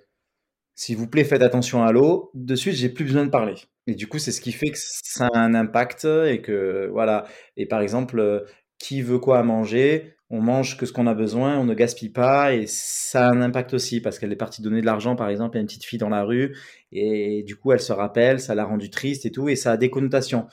[0.74, 3.54] s'il vous plaît, faites attention à l'eau, de suite, j'ai plus besoin de parler.
[3.86, 7.26] Et du coup, c'est ce qui fait que ça a un impact et que, voilà.
[7.56, 8.44] Et par exemple,
[8.78, 10.14] qui veut quoi à manger?
[10.32, 13.42] On mange que ce qu'on a besoin, on ne gaspille pas et ça a un
[13.42, 15.98] impact aussi parce qu'elle est partie donner de l'argent, par exemple, à une petite fille
[15.98, 16.56] dans la rue
[16.92, 19.76] et du coup, elle se rappelle, ça l'a rendue triste et tout et ça a
[19.76, 20.46] des connotations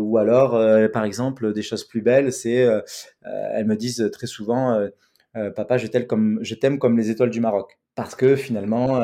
[0.00, 2.80] ou alors, euh, par exemple, des choses plus belles, c'est, euh,
[3.26, 4.88] euh, elles me disent très souvent,
[5.56, 6.06] papa, je t'aime
[6.78, 9.02] comme, les étoiles du Maroc, parce que finalement,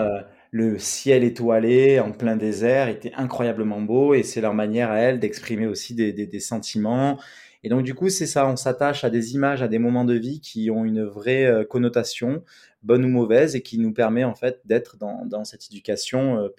[0.50, 5.20] le ciel étoilé en plein désert était incroyablement beau et c'est leur manière à elles
[5.20, 7.18] d'exprimer aussi des, sentiments.
[7.64, 10.14] Et donc du coup, c'est ça, on s'attache à des images, à des moments de
[10.14, 12.44] vie qui ont une vraie connotation,
[12.82, 16.50] bonne ou mauvaise, et qui nous permet en fait d'être dans cette éducation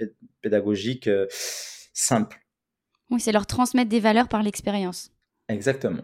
[0.41, 1.09] pédagogique
[1.93, 2.39] simple.
[3.09, 5.11] Oui, c'est leur transmettre des valeurs par l'expérience.
[5.47, 6.03] Exactement.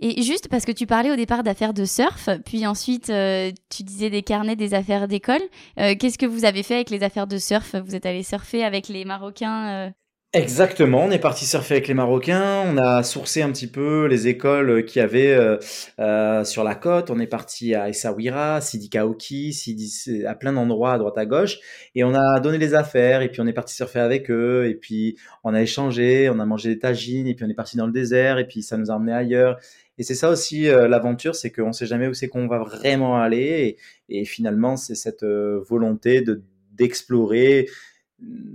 [0.00, 3.82] Et juste parce que tu parlais au départ d'affaires de surf, puis ensuite euh, tu
[3.82, 5.42] disais des carnets, des affaires d'école.
[5.80, 7.74] Euh, qu'est-ce que vous avez fait avec les affaires de surf?
[7.74, 9.90] Vous êtes allé surfer avec les Marocains euh?
[10.34, 14.28] Exactement, on est parti surfer avec les Marocains, on a sourcé un petit peu les
[14.28, 15.56] écoles qui avaient euh,
[16.00, 20.92] euh, sur la côte, on est parti à Essaouira, Sidi Kaoki, Sidi, à plein d'endroits
[20.92, 21.56] à droite à gauche,
[21.94, 24.74] et on a donné les affaires, et puis on est parti surfer avec eux, et
[24.74, 27.86] puis on a échangé, on a mangé des tagines, et puis on est parti dans
[27.86, 29.58] le désert, et puis ça nous a emmené ailleurs.
[29.96, 32.58] Et c'est ça aussi euh, l'aventure, c'est qu'on ne sait jamais où c'est qu'on va
[32.58, 33.78] vraiment aller,
[34.10, 36.42] et, et finalement c'est cette volonté de
[36.74, 37.66] d'explorer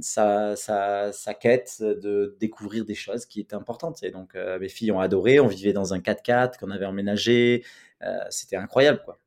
[0.01, 4.03] sa, sa, quête de découvrir des choses qui étaient importantes.
[4.03, 5.39] Et donc, euh, mes filles ont adoré.
[5.39, 7.63] On vivait dans un 4x4 qu'on avait emménagé.
[8.03, 9.17] Euh, c'était incroyable, quoi.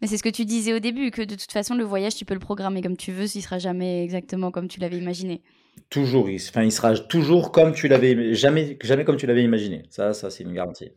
[0.00, 2.24] Mais c'est ce que tu disais au début, que de toute façon, le voyage, tu
[2.24, 5.42] peux le programmer comme tu veux, il sera jamais exactement comme tu l'avais imaginé.
[5.88, 9.84] Toujours, il, enfin, il sera toujours comme tu l'avais, jamais, jamais comme tu l'avais imaginé.
[9.88, 10.90] Ça, ça, c'est une garantie.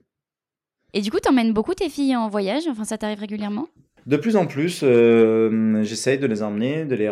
[0.94, 3.68] Et du coup, tu emmènes beaucoup tes filles en voyage Enfin, ça t'arrive régulièrement?
[4.06, 7.10] De plus en plus, euh, j'essaye de les emmener, de, les,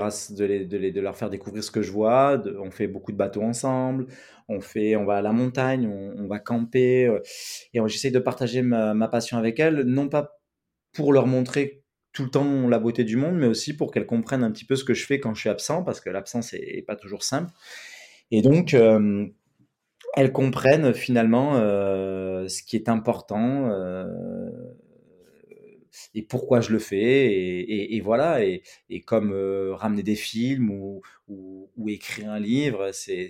[0.65, 2.41] de, les, de, leur faire découvrir ce que je vois.
[2.59, 4.05] on fait beaucoup de bateaux ensemble,
[4.47, 7.07] on, fait, on va à la montagne, on, va camper.
[7.07, 7.19] Euh,
[7.73, 10.39] et j'essaye de partager ma, passion avec elles, non pas
[10.93, 14.43] pour leur montrer tout le temps la beauté du monde, mais aussi pour qu'elles comprennent
[14.43, 16.83] un petit peu ce que je fais quand je suis absent, parce que l'absence n'est
[16.85, 17.51] pas toujours simple.
[18.29, 19.25] Et donc, euh,
[20.15, 23.71] elles comprennent finalement ce qui est important
[26.13, 27.33] et pourquoi je le fais.
[27.33, 28.43] Et, et, voilà.
[28.45, 29.33] Et, et comme
[29.73, 33.29] ramener des films ou, ou, ou écrire un livre, c'est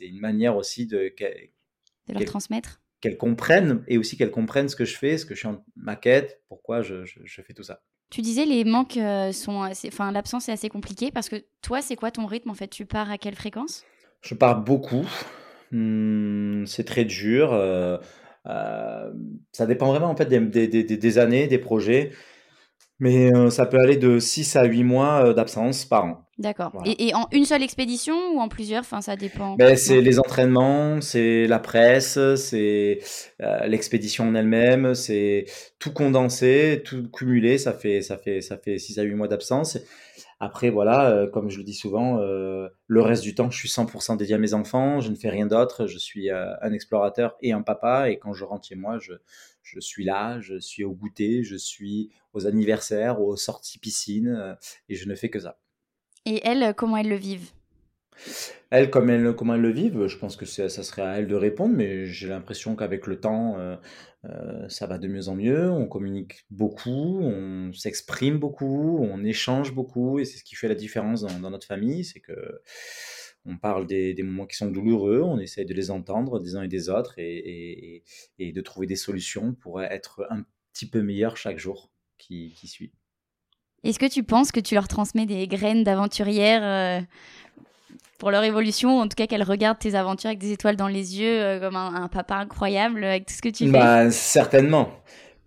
[0.00, 4.84] une manière aussi de, de leur transmettre qu'elles comprennent et aussi qu'elles comprennent ce que
[4.84, 7.82] je fais, ce que je suis en maquette, pourquoi je, je, fais tout ça.
[8.10, 11.96] Tu disais les manques euh, sont, enfin l'absence est assez compliquée parce que toi c'est
[11.96, 12.68] quoi ton rythme en fait?
[12.68, 13.84] Tu pars à quelle fréquence?
[14.22, 15.06] Je pars beaucoup.
[15.70, 17.52] Mmh, c'est très dur.
[17.52, 17.98] Euh, euh,
[18.48, 22.10] ça dépend vraiment en fait des, des, des, des années, des projets.
[23.00, 26.24] Mais ça peut aller de 6 à 8 mois d'absence par an.
[26.38, 26.72] D'accord.
[26.84, 28.80] Et, en une seule expédition ou en plusieurs?
[28.80, 29.54] Enfin, ça dépend.
[29.54, 32.98] Ben, c'est les entraînements, c'est la presse, c'est
[33.66, 35.44] l'expédition en elle-même, c'est
[35.78, 37.58] tout condensé, tout cumulé.
[37.58, 39.78] Ça fait, ça fait, ça fait 6 à 8 mois d'absence.
[40.40, 44.36] Après, voilà, comme je le dis souvent, le reste du temps, je suis 100% dédié
[44.36, 45.00] à mes enfants.
[45.00, 45.86] Je ne fais rien d'autre.
[45.86, 48.08] Je suis un explorateur et un papa.
[48.10, 49.14] Et quand je rentre chez moi, je,
[49.74, 54.54] je suis là, je suis au goûter, je suis aux anniversaires, aux sorties piscine, euh,
[54.88, 55.58] et je ne fais que ça.
[56.24, 57.50] Et elles, comment elles le vivent
[58.70, 61.34] elles, comme elles, comment elles le vivent, je pense que ça serait à elles de
[61.34, 63.76] répondre, mais j'ai l'impression qu'avec le temps, euh,
[64.24, 65.70] euh, ça va de mieux en mieux.
[65.70, 70.74] On communique beaucoup, on s'exprime beaucoup, on échange beaucoup, et c'est ce qui fait la
[70.74, 72.60] différence dans, notre famille, c'est que
[73.46, 76.68] on parle des, moments qui sont douloureux, on essaye de les entendre des uns et
[76.68, 78.02] des autres et,
[78.38, 82.92] de trouver des solutions pour être un petit peu meilleur chaque jour qui, suit.
[83.84, 87.00] Est-ce que tu penses que tu leur transmets des graines d'aventurières euh,
[88.18, 91.20] pour leur évolution, en tout cas qu'elles regardent tes aventures avec des étoiles dans les
[91.20, 94.90] yeux, euh, comme un, papa incroyable avec tout ce que tu bah, Certainement.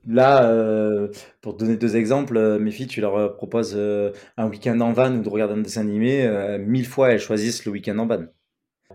[0.07, 1.09] Là, euh,
[1.41, 3.77] pour donner deux exemples, euh, mes filles, tu leur euh, proposes
[4.37, 6.27] un week-end en van ou de regarder un dessin animé,
[6.59, 8.23] mille fois elles choisissent le week-end en van.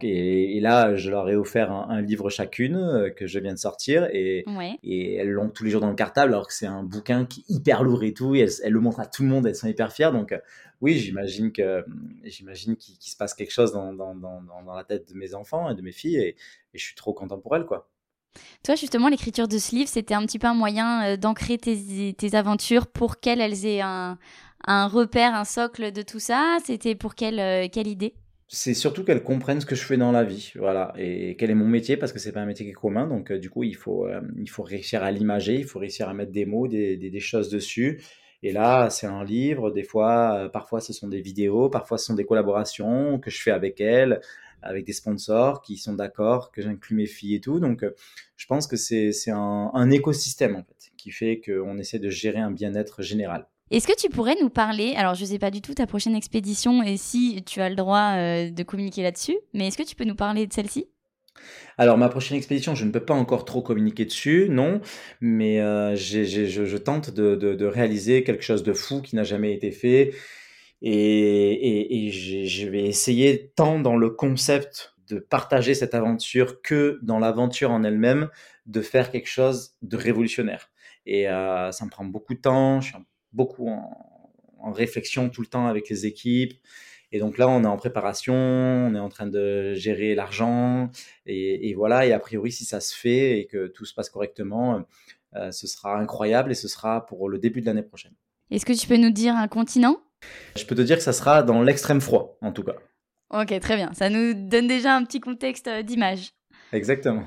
[0.02, 4.44] Et, là, je leur ai offert un, livre chacune que je viens de sortir et,
[4.82, 7.40] et elles l'ont tous les jours dans le cartable alors que c'est un bouquin qui
[7.40, 8.34] est hyper lourd et tout.
[8.34, 10.12] Et elles, le montrent à tout le monde, elles sont hyper fières.
[10.12, 10.34] Donc
[10.80, 11.84] oui, j'imagine que
[12.24, 15.70] j'imagine qu'il se passe quelque chose dans, dans, dans, dans, la tête de mes enfants
[15.70, 17.88] et de mes filles et, et je suis trop content pour elles quoi.
[18.64, 22.34] Toi, justement, l'écriture de ce livre, c'était un petit peu un moyen euh, d'ancrer tes,
[22.34, 24.18] aventures pour qu'elles aient un,
[24.66, 26.58] repère, un socle de tout ça.
[26.64, 28.14] C'était pour quelle, euh, quelle idée?
[28.48, 31.54] C'est surtout qu'elles comprennent ce que je fais dans la vie, voilà, et quel est
[31.54, 33.64] mon métier, parce que c'est pas un métier qui est commun, donc euh, du coup,
[33.64, 36.96] il faut, il faut réussir à l'imager, il faut réussir à mettre des mots, des,
[36.96, 38.02] des, choses dessus.
[38.42, 42.14] Et là, c'est un livre, des fois, parfois ce sont des vidéos, parfois ce sont
[42.14, 44.20] des collaborations que je fais avec elles,
[44.66, 47.60] avec des sponsors qui sont d'accord, que j'inclus mes filles et tout.
[47.60, 47.94] Donc, euh,
[48.36, 52.50] je pense que c'est un, écosystème en fait qui fait qu'on essaie de gérer un
[52.50, 53.46] bien-être général.
[53.72, 56.14] Est-ce que tu pourrais nous parler, alors je ne sais pas du tout ta prochaine
[56.14, 59.96] expédition et si tu as le droit euh, de communiquer là-dessus, mais est-ce que tu
[59.96, 60.86] peux nous parler de celle-ci?
[61.76, 64.80] Alors ma prochaine expédition, je ne peux pas encore trop communiquer dessus, non,
[65.20, 70.14] mais euh, je, tente de, réaliser quelque chose de fou qui n'a jamais été fait
[70.80, 77.72] et, je vais essayer tant dans le concept de partager cette aventure que dans l'aventure
[77.72, 78.28] en elle-même
[78.66, 80.70] de faire quelque chose de révolutionnaire.
[81.04, 82.96] Et euh, ça me prend beaucoup de temps, je suis
[83.32, 86.54] beaucoup en, réflexion tout le temps avec les équipes.
[87.12, 90.90] Et donc là, on est en préparation, on est en train de gérer l'argent.
[91.24, 94.84] Et, voilà, et a priori, si ça se fait et que tout se passe correctement,
[95.36, 98.12] euh, ce sera incroyable et ce sera pour le début de l'année prochaine.
[98.50, 99.98] Est-ce que tu peux nous dire un continent?
[100.56, 102.76] Je peux te dire que ça sera dans l'extrême froid, en tout cas.
[103.32, 103.92] Ok, très bien.
[103.92, 106.32] Ça nous donne déjà un petit contexte euh, d'image.
[106.72, 107.24] Exactement.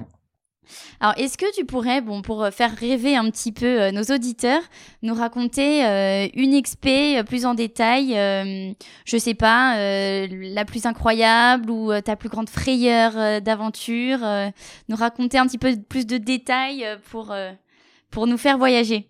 [1.00, 4.04] Alors, est-ce que tu pourrais, bon, pour euh, faire rêver un petit peu euh, nos
[4.04, 4.62] auditeurs,
[5.02, 5.82] nous raconter
[6.36, 8.10] une expé plus en détail,
[9.06, 9.76] je sais pas,
[10.28, 14.20] la plus incroyable ou ta plus grande frayeur d'aventure,
[14.90, 17.34] nous raconter un petit peu plus de détails pour,
[18.12, 19.09] pour nous faire voyager?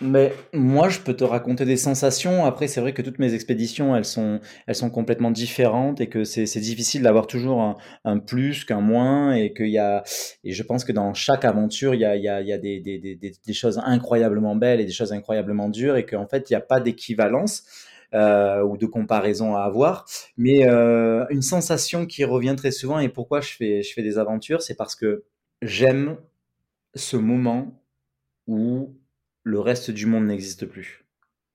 [0.00, 2.44] Mais moi, je peux te raconter des sensations.
[2.44, 6.22] Après, c'est vrai que toutes mes expéditions, elles sont, elles sont complètement différentes et que
[6.22, 10.04] c'est, difficile d'avoir toujours un, un plus qu'un moins et qu'il y a,
[10.44, 12.52] et je pense que dans chaque aventure, il y a, il y a, il y
[12.52, 16.28] a des, des, des, des choses incroyablement belles et des choses incroyablement dures et qu'en
[16.28, 17.64] fait, il n'y a pas d'équivalence.
[18.14, 20.06] Euh, ou de comparaison à avoir,
[20.38, 24.16] mais euh, une sensation qui revient très souvent et pourquoi je fais, je fais des
[24.16, 25.24] aventures, c'est parce que
[25.60, 26.16] j'aime
[26.94, 27.82] ce moment
[28.46, 28.94] où
[29.48, 31.04] le reste du monde n'existe plus.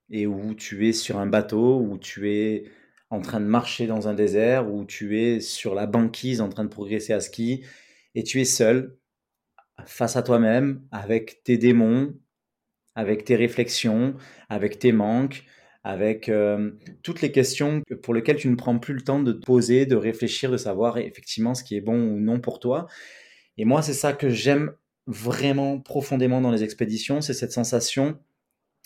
[0.09, 2.65] Et où tu es sur un bateau, où tu es
[3.09, 6.63] en train de marcher dans un désert, où tu es sur la banquise en train
[6.63, 7.63] de progresser à ski,
[8.15, 8.97] et tu es seul,
[9.85, 12.15] face à toi-même, avec tes démons,
[12.95, 14.15] avec tes réflexions,
[14.49, 15.45] avec tes manques,
[15.83, 16.71] avec euh,
[17.03, 19.95] toutes les questions pour lesquelles tu ne prends plus le temps de te poser, de
[19.95, 22.87] réfléchir, de savoir effectivement ce qui est bon ou non pour toi.
[23.57, 24.73] Et moi, c'est ça que j'aime
[25.07, 28.17] vraiment profondément dans les expéditions, c'est cette sensation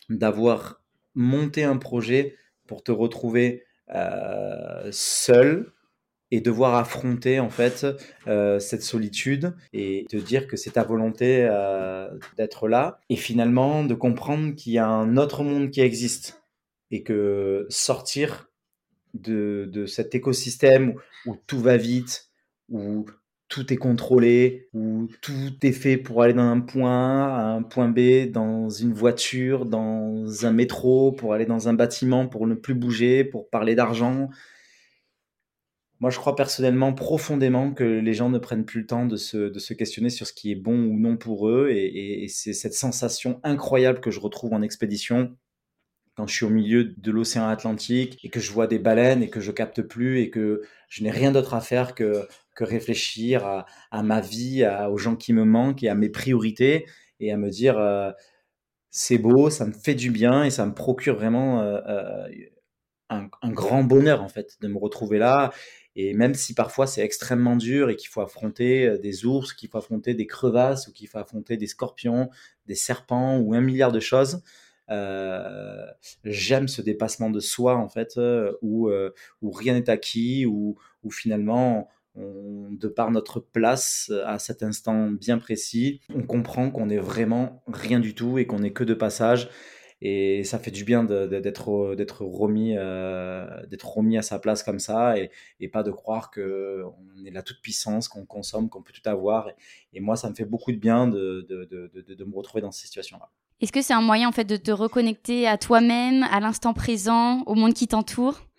[0.10, 0.82] d'avoir
[1.16, 2.36] monté un projet
[2.68, 5.72] pour te retrouver euh, seul
[6.30, 7.86] et devoir affronter en fait
[8.28, 13.86] euh, cette solitude et te dire que c'est ta volonté euh, d'être là et finalement
[13.86, 16.42] de comprendre qu'il y a un autre monde qui existe
[16.92, 18.50] et que sortir
[19.14, 22.30] de, de cet écosystème où, où tout va vite,
[22.70, 23.06] où
[23.50, 27.64] tout est contrôlé, où tout est fait pour aller dans un point A à un
[27.64, 32.56] point B, dans une voiture, dans un métro, pour aller dans un bâtiment, pour ne
[32.56, 34.30] plus bouger, pour parler d'argent.
[36.00, 39.50] Moi, je crois personnellement profondément que les gens ne prennent plus le temps de se,
[39.50, 41.70] de se questionner sur ce qui est bon ou non pour eux.
[41.72, 45.36] Et, et- et c'est cette sensation incroyable que je retrouve en expédition
[46.16, 49.30] quand je suis au milieu de l'océan Atlantique et que je vois des baleines et
[49.30, 53.65] que je capte plus et que je n'ai rien d'autre à faire que, que réfléchir
[53.91, 56.88] à, ma vie, à- aux gens qui me manquent et à mes priorités
[57.20, 58.12] et à me dire euh,
[58.89, 62.28] c'est beau, ça me fait du bien et ça me procure vraiment euh, euh,
[63.10, 65.52] un, grand bonheur en fait de me retrouver là.
[65.96, 69.78] Et même si parfois c'est extrêmement dur et qu'il faut affronter des ours, qu'il faut
[69.78, 72.30] affronter des crevasses ou qu'il faut affronter des scorpions,
[72.65, 74.43] des serpents ou un milliard de choses,
[76.24, 78.20] j'aime ce dépassement de soi en fait
[78.62, 78.91] où,
[79.41, 85.38] où rien n'est acquis, où, où finalement de par notre place à cet instant bien
[85.38, 89.50] précis, on comprend qu'on est vraiment rien du tout et qu'on n'est que de passage.
[90.00, 91.70] Et ça fait du bien d'être
[92.24, 93.48] remis euh,
[93.82, 95.32] remis à sa place comme ça et,
[95.70, 99.50] pas de croire que on est la toute puissance qu'on consomme qu'on peut tout avoir.
[99.94, 101.48] Et, moi ça me fait beaucoup de bien de,
[102.26, 104.70] me retrouver dans ces situations là Est-ce que c'est un moyen en fait de te
[104.70, 108.57] reconnecter à toi-même, à l'instant présent, au monde qui t'entoure, euh,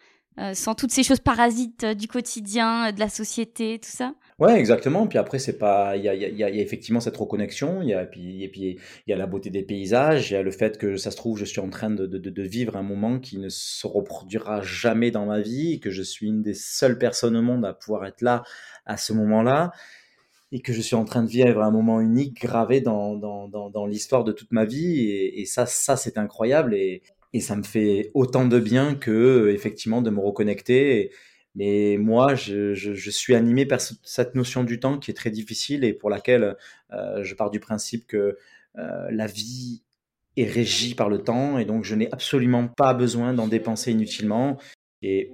[0.54, 4.14] sans toutes ces choses parasites euh, du quotidien, euh, de la société, tout ça?
[4.38, 5.06] Ouais, exactement.
[5.08, 7.82] Puis après, c'est pas, il y a, effectivement cette reconnexion.
[7.82, 10.30] Il y a, puis, et puis, il y a la beauté des paysages.
[10.30, 12.76] Il y a le fait que ça se trouve, je suis en train de, vivre
[12.76, 16.54] un moment qui ne se reproduira jamais dans ma vie, que je suis une des
[16.54, 18.44] seules personnes au monde à pouvoir être là
[18.86, 19.72] à ce moment-là,
[20.52, 24.32] et que je suis en train de vivre un moment unique gravé dans l'histoire de
[24.32, 25.00] toute ma vie.
[25.00, 26.76] Et, et ça, ça, c'est incroyable.
[26.76, 31.12] Et, et ça me fait autant de bien que, effectivement, de me reconnecter.
[31.54, 32.74] Mais moi, je,
[33.10, 36.56] suis animé par ce- cette notion du temps qui est très difficile et pour laquelle
[36.92, 38.38] euh, je pars du principe que
[38.78, 39.82] euh, la vie
[40.36, 44.58] est régie par le temps et donc je n'ai absolument pas besoin d'en dépenser inutilement
[45.02, 45.32] et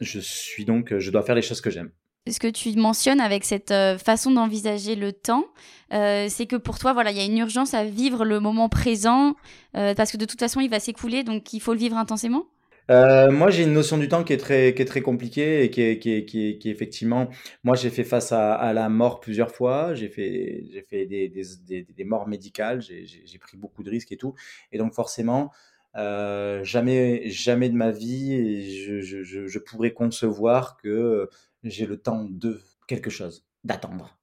[0.00, 1.90] je suis donc, je dois faire les choses que j'aime.
[2.28, 5.44] Ce que tu mentionnes avec cette euh, façon d'envisager le temps,
[5.92, 8.68] euh, c'est que pour toi, voilà, il y a une urgence à vivre le moment
[8.68, 9.36] présent,
[9.76, 12.46] euh, parce que de toute façon, il va s'écouler, donc il faut le vivre intensément.
[12.88, 15.82] Moi, j'ai une notion du temps qui est très, qui est très compliquée et qui
[15.82, 17.28] est, qui est, qui est, effectivement.
[17.64, 19.94] Moi, j'ai fait face à, la mort plusieurs fois.
[19.94, 22.80] J'ai fait, j'ai fait des, des, morts médicales.
[22.80, 24.34] J'ai, pris beaucoup de risques et tout.
[24.70, 25.50] Et donc, forcément,
[25.96, 31.28] jamais, jamais de ma vie, je, je, je pourrais concevoir que
[31.68, 34.18] j'ai le temps de quelque chose, d'attendre.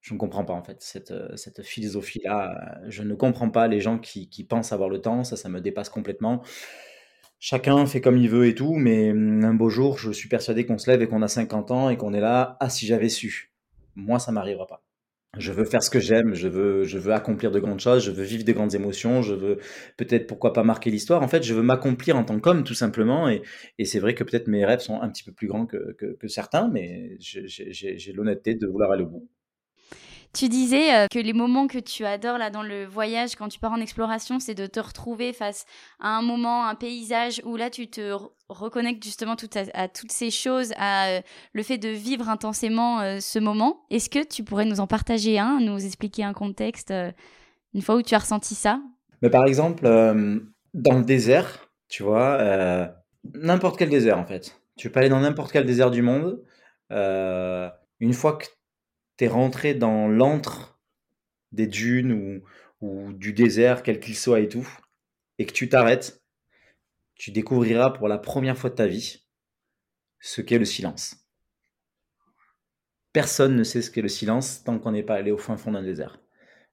[0.00, 2.80] Je ne comprends pas en fait cette, euh, cette philosophie-là.
[2.86, 5.24] Je ne comprends pas les gens qui, qui pensent avoir le temps.
[5.24, 6.42] Ça, ça me dépasse complètement.
[7.40, 10.64] Chacun fait comme il veut et tout, mais hum, un beau jour, je suis persuadé
[10.64, 12.56] qu'on se lève et qu'on a 50 ans et qu'on est là.
[12.60, 13.52] Ah, si j'avais su.
[13.96, 14.85] Moi, ça m'arrivera pas.
[15.38, 18.10] Je veux faire ce que j'aime, je veux, je veux accomplir de grandes choses, je
[18.10, 19.58] veux vivre de grandes émotions, je veux
[19.98, 21.22] peut-être pourquoi pas marquer l'histoire.
[21.22, 23.28] En fait, je veux m'accomplir en tant qu'homme, tout simplement.
[23.28, 23.42] Et,
[23.84, 26.28] c'est vrai que peut-être mes rêves sont un petit peu plus grands que, que, que
[26.28, 29.28] certains, mais j'ai l'honnêteté de vouloir aller au bout.
[30.36, 33.58] Tu disais euh, que les moments que tu adores là dans le voyage, quand tu
[33.58, 35.64] pars en exploration, c'est de te retrouver face
[35.98, 40.12] à un moment, un paysage où là tu te re- reconnectes justement tout à, toutes
[40.12, 41.20] ces choses, à euh,
[41.54, 43.86] le fait de vivre intensément euh, ce moment.
[43.90, 46.92] Est-ce que tu pourrais nous en partager un, nous expliquer un contexte,
[47.72, 48.82] une fois où tu as ressenti ça?
[49.22, 49.84] Mais par exemple,
[50.74, 52.92] dans le désert, tu vois,
[53.32, 54.60] n'importe quel désert en fait.
[54.76, 56.42] Tu peux aller dans n'importe quel désert du monde.
[56.90, 58.44] une fois que
[59.16, 60.78] tu es rentré dans l'antre
[61.52, 62.42] des dunes ou,
[62.80, 64.68] ou du désert, quel qu'il soit et tout,
[65.38, 66.22] et que tu t'arrêtes,
[67.14, 69.26] tu découvriras pour la première fois de ta vie
[70.20, 71.16] ce qu'est le silence.
[73.12, 75.72] Personne ne sait ce qu'est le silence tant qu'on n'est pas allé au fin fond
[75.72, 76.20] d'un désert.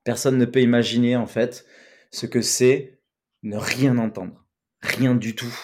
[0.04, 1.66] Personne ne peut imaginer en fait
[2.12, 3.00] ce que c'est
[3.44, 4.46] ne rien entendre.
[4.82, 5.56] Rien du tout.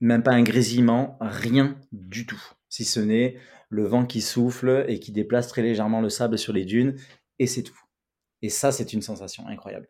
[0.00, 2.42] Même pas un grésillement, rien du tout.
[2.68, 3.38] Si ce n'est
[3.68, 6.96] le vent qui souffle et qui déplace très légèrement le sable sur les dunes,
[7.38, 7.78] et c'est tout.
[8.42, 9.88] Et ça, c'est une sensation incroyable.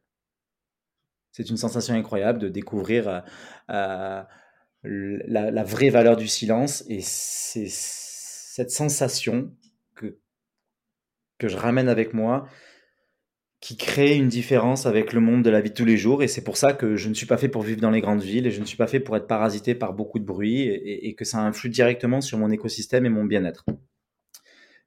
[1.33, 4.23] C'est une sensation incroyable de découvrir euh,
[4.85, 9.55] euh, la, vraie valeur du silence, et c'est cette sensation
[9.95, 10.19] que,
[11.39, 12.49] que je ramène avec moi
[13.61, 16.23] qui crée une différence avec le monde de la vie de tous les jours.
[16.23, 18.23] Et c'est pour ça que je ne suis pas fait pour vivre dans les grandes
[18.23, 21.09] villes et je ne suis pas fait pour être parasité par beaucoup de bruit et,
[21.09, 23.65] et que ça influe directement sur mon écosystème et mon bien-être.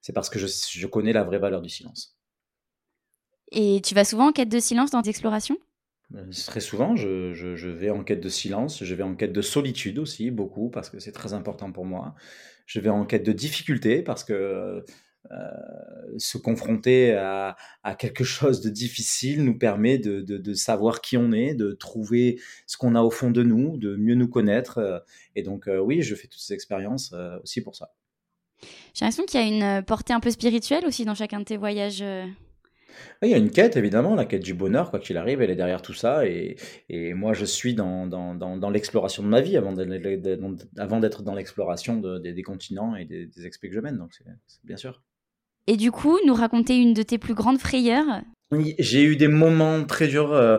[0.01, 2.17] C'est parce que je, je, connais la vraie valeur du silence.
[3.51, 5.57] Et tu vas souvent en quête de silence dans tes explorations?
[6.15, 9.33] Euh, Très souvent, je, je, je, vais en quête de silence, je vais en quête
[9.33, 12.15] de solitude aussi, beaucoup, parce que c'est très important pour moi.
[12.65, 14.81] Je vais en quête de difficulté, parce que euh,
[16.17, 21.17] se confronter à, à, quelque chose de difficile nous permet de, de, de, savoir qui
[21.17, 25.03] on est, de trouver ce qu'on a au fond de nous, de mieux nous connaître.
[25.35, 27.93] Et donc, euh, oui, je fais toutes ces expériences euh, aussi pour ça.
[28.93, 31.57] J'ai l'impression qu'il y a une portée un peu spirituelle aussi dans chacun de tes
[31.57, 32.03] voyages.
[33.21, 35.49] Oui, il y a une quête, évidemment, la quête du bonheur, quoi qu'il arrive, elle
[35.49, 36.27] est derrière tout ça.
[36.27, 36.57] Et,
[36.89, 41.33] et moi, je suis dans, dans, dans, dans l'exploration de ma vie avant d'être dans
[41.33, 43.97] l'exploration de, des, des, continents et des, des expés que je mène.
[43.97, 44.25] Donc, c'est
[44.63, 45.01] bien sûr.
[45.71, 49.29] Et du coup, nous raconter une de tes plus grandes frayeurs Oui, j'ai eu des
[49.29, 50.33] moments très durs.
[50.33, 50.57] Euh,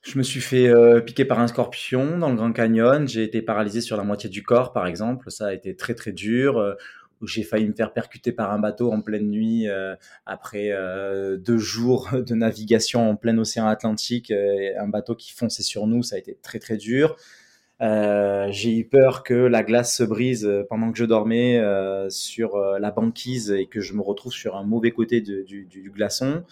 [0.00, 3.06] je me suis fait euh, piquer par un scorpion dans le Grand Canyon.
[3.06, 5.30] J'ai été paralysé sur la moitié du corps, par exemple.
[5.30, 6.56] Ça a été très très dur.
[6.56, 6.72] Euh,
[7.26, 9.66] j'ai failli me faire percuter par un bateau en pleine nuit
[10.24, 10.72] après
[11.36, 14.30] deux jours de navigation en plein océan Atlantique.
[14.30, 17.16] un bateau qui fonçait sur nous, ça a été très très dur.
[17.80, 22.56] Euh, j'ai eu peur que la glace se brise pendant que je dormais euh, sur
[22.56, 25.90] euh, la banquise et que je me retrouve sur un mauvais côté de, du, du,
[25.90, 26.42] glaçon.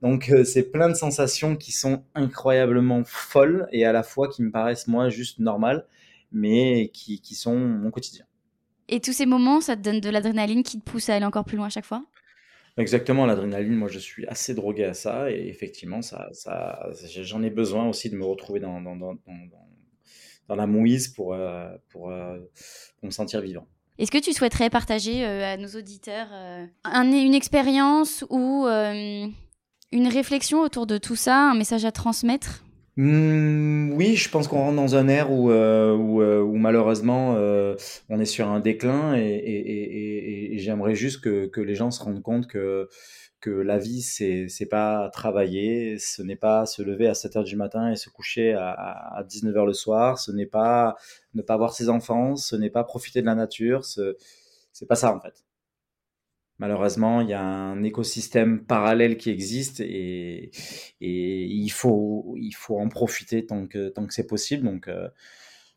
[0.00, 4.42] Donc euh, c'est plein de sensations qui sont incroyablement folles et à la fois qui
[4.42, 5.86] me paraissent moi juste normales,
[6.32, 8.24] mais qui, qui sont mon quotidien.
[8.88, 11.44] Et tous ces moments, ça te donne de l'adrénaline qui te pousse à aller encore
[11.44, 12.04] plus loin à chaque fois?
[12.78, 16.88] Exactement, l'adrénaline, moi je suis assez drogué à ça et effectivement, ça, ça,
[17.20, 19.68] j'en ai besoin aussi de me retrouver dans, dans, dans, dans
[20.52, 22.36] dans la mouise pour, euh, pour, euh,
[23.00, 23.66] pour, me sentir vivant.
[23.98, 26.28] Est-ce que tu souhaiterais partager euh, à nos auditeurs
[26.84, 32.64] un, une expérience ou une réflexion autour de tout ça, un message à transmettre?
[32.96, 37.34] Mmh, oui, je pense qu'on rentre dans un air où, où, où malheureusement
[38.10, 41.90] on est sur un déclin et, et, et, et j'aimerais juste que, que, les gens
[41.90, 42.88] se rendent compte que,
[43.42, 47.44] que la vie, c'est c'est pas travailler, ce n'est pas se lever à 7 heures
[47.44, 50.96] du matin et se coucher à, à 19 heures le soir, ce n'est pas
[51.34, 55.14] ne pas voir ses enfants, ce n'est pas profiter de la nature, c'est pas ça
[55.14, 55.44] en fait.
[56.58, 60.52] Malheureusement, il y a un écosystème parallèle qui existe et,
[61.00, 64.64] et il, faut, il faut en profiter tant que, tant que c'est possible.
[64.64, 65.08] Donc, euh,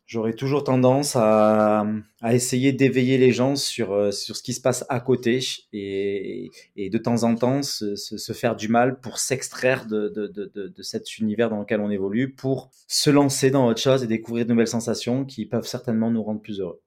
[0.06, 1.84] j'aurais toujours tendance à,
[2.22, 5.40] à essayer d'éveiller les gens sur, euh, sur ce qui se passe à côté
[5.72, 10.08] et, et de temps en temps se, se, se faire du mal pour s'extraire de,
[10.08, 14.04] de, de, de, cet univers dans lequel on évolue, pour se lancer dans autre chose
[14.04, 16.80] et découvrir de nouvelles sensations qui peuvent certainement nous rendre plus heureux.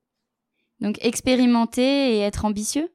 [0.79, 2.89] Donc, expérimenter et être ambitieux?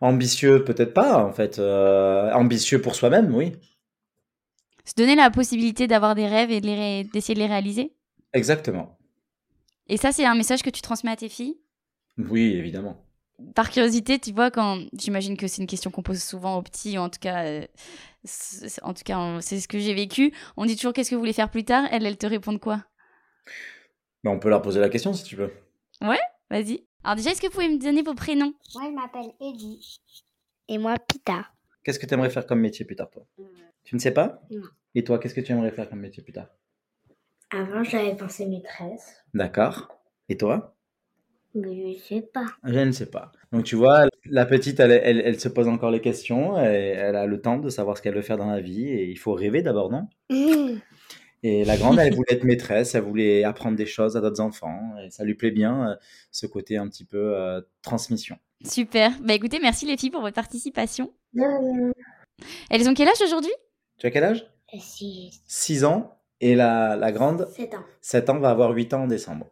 [0.00, 1.60] Ambitieux, peut-être pas, en fait.
[1.60, 3.52] Euh, ambitieux pour soi-même, oui.
[4.84, 7.92] Se donner la possibilité d'avoir des rêves et d'essayer de, de, les réaliser?
[8.32, 8.98] Exactement.
[9.88, 11.58] Et ça, c'est un message que tu transmets à tes filles?
[12.18, 13.04] Oui, évidemment.
[13.54, 16.96] Par curiosité, tu vois, quand j'imagine que c'est une question qu'on pose souvent aux petits,
[16.96, 17.66] ou en tout cas, euh,
[18.82, 20.32] en tout cas, c'est ce que j'ai vécu.
[20.56, 21.86] On dit toujours qu'est-ce que vous voulez faire plus tard?
[21.90, 22.84] Elles, elles te répondent quoi?
[24.22, 25.52] Ben, On peut leur poser la question si tu veux.
[26.00, 26.86] Ouais, vas-y.
[27.02, 28.54] Alors déjà, est-ce que vous pouvez me donner vos prénoms?
[28.74, 30.00] Moi, je m'appelle Eddie.
[30.68, 31.46] Et moi, Pita.
[31.82, 33.26] Qu'est-ce que tu aimerais faire comme métier plus tard, toi?
[33.36, 33.44] Mmh.
[33.84, 34.40] Tu ne sais pas?
[34.50, 34.62] Non.
[34.94, 36.48] Et toi, qu'est-ce que tu aimerais faire comme métier plus tard?
[37.54, 39.22] Avant, j'avais pensé maîtresse.
[39.32, 40.00] D'accord.
[40.28, 40.76] Et toi?
[41.54, 42.46] Mais je sais pas.
[42.64, 43.30] Je ne sais pas.
[43.52, 47.16] Donc tu vois, la petite, elle, elle, elle se pose encore les questions, elle, elle,
[47.16, 49.34] a le temps de savoir ce qu'elle veut faire dans la vie, et il faut
[49.34, 50.08] rêver d'abord, non?
[50.30, 50.78] Mmh.
[51.44, 54.94] Et la grande, elle voulait être maîtresse, elle voulait apprendre des choses à d'autres enfants.
[55.04, 55.94] Et ça lui plaît bien, euh,
[56.32, 58.36] ce côté un petit peu euh, transmission.
[58.64, 59.12] Super.
[59.22, 61.12] Bah écoutez, merci les filles pour votre participation.
[61.34, 61.92] Mmh.
[62.68, 63.52] Elles ont quel âge aujourd'hui?
[63.98, 64.44] Tu as quel âge?
[64.76, 65.42] 6.
[65.46, 66.18] 6 ans.
[66.44, 67.84] Et la, la grande 7 ans.
[68.02, 69.46] 7 ans va avoir 8 ans en décembre.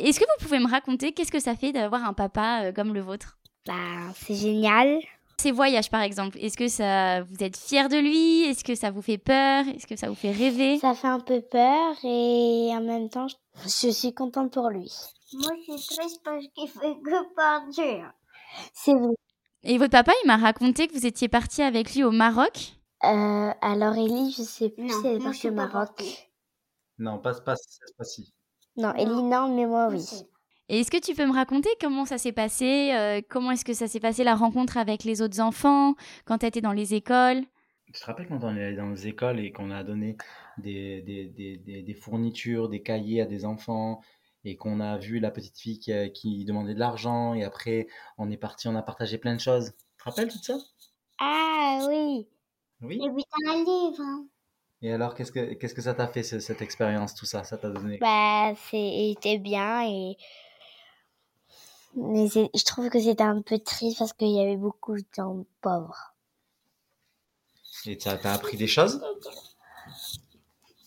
[0.00, 2.92] Est-ce que vous pouvez me raconter qu'est-ce que ça fait d'avoir un papa euh, comme
[2.92, 3.38] le vôtre?
[3.64, 3.74] Bah,
[4.16, 4.98] c'est génial.
[5.38, 8.42] Ces voyages, par exemple, est-ce que ça, vous êtes fier de lui?
[8.42, 9.64] Est-ce que ça vous fait peur?
[9.68, 10.78] Est-ce que ça vous fait rêver?
[10.78, 13.28] Ça fait un peu peur et en même temps,
[13.62, 14.90] je suis contente pour lui.
[15.34, 18.12] Moi, je suis triste parce qu'il fait que partir.
[18.74, 19.14] C'est vrai.
[19.62, 22.72] Et votre papa, il m'a raconté que vous étiez parti avec lui au Maroc?
[23.04, 26.02] Euh, Alors, Ellie, je sais plus non, si elle est partie au Maroc.
[26.98, 27.54] Non, pas, pas,
[27.96, 28.32] pas si.
[28.76, 30.04] Non, Ellie, non, mais moi, oui.
[30.68, 33.74] Et est-ce que tu peux me raconter comment ça s'est passé euh, Comment est-ce que
[33.74, 37.42] ça s'est passé la rencontre avec les autres enfants quand tu étais dans les écoles?
[37.92, 40.16] Tu te rappelles quand on est allé dans les écoles et qu'on a donné
[40.56, 44.00] des, des, des, des, fournitures, des cahiers à des enfants
[44.44, 47.86] et qu'on a vu la petite fille qui, qui demandait de l'argent et après
[48.16, 49.72] on est parti, on a partagé plein de choses.
[49.72, 50.56] Tu te rappelles tout ça?
[51.18, 52.26] Ah oui.
[52.80, 52.94] Oui.
[52.94, 54.24] Et puis dans un livre.
[54.82, 57.44] Et alors, qu'est-ce que, qu'est-ce que ça t'a fait, ce- cette expérience, tout ça?
[57.44, 60.16] Ça t'a donné Bah, c'était bien et.
[61.94, 65.44] Mais je trouve que c'était un peu triste parce qu'il y avait beaucoup de gens
[65.60, 66.14] pauvres.
[67.86, 69.02] Et ça t'a appris des choses?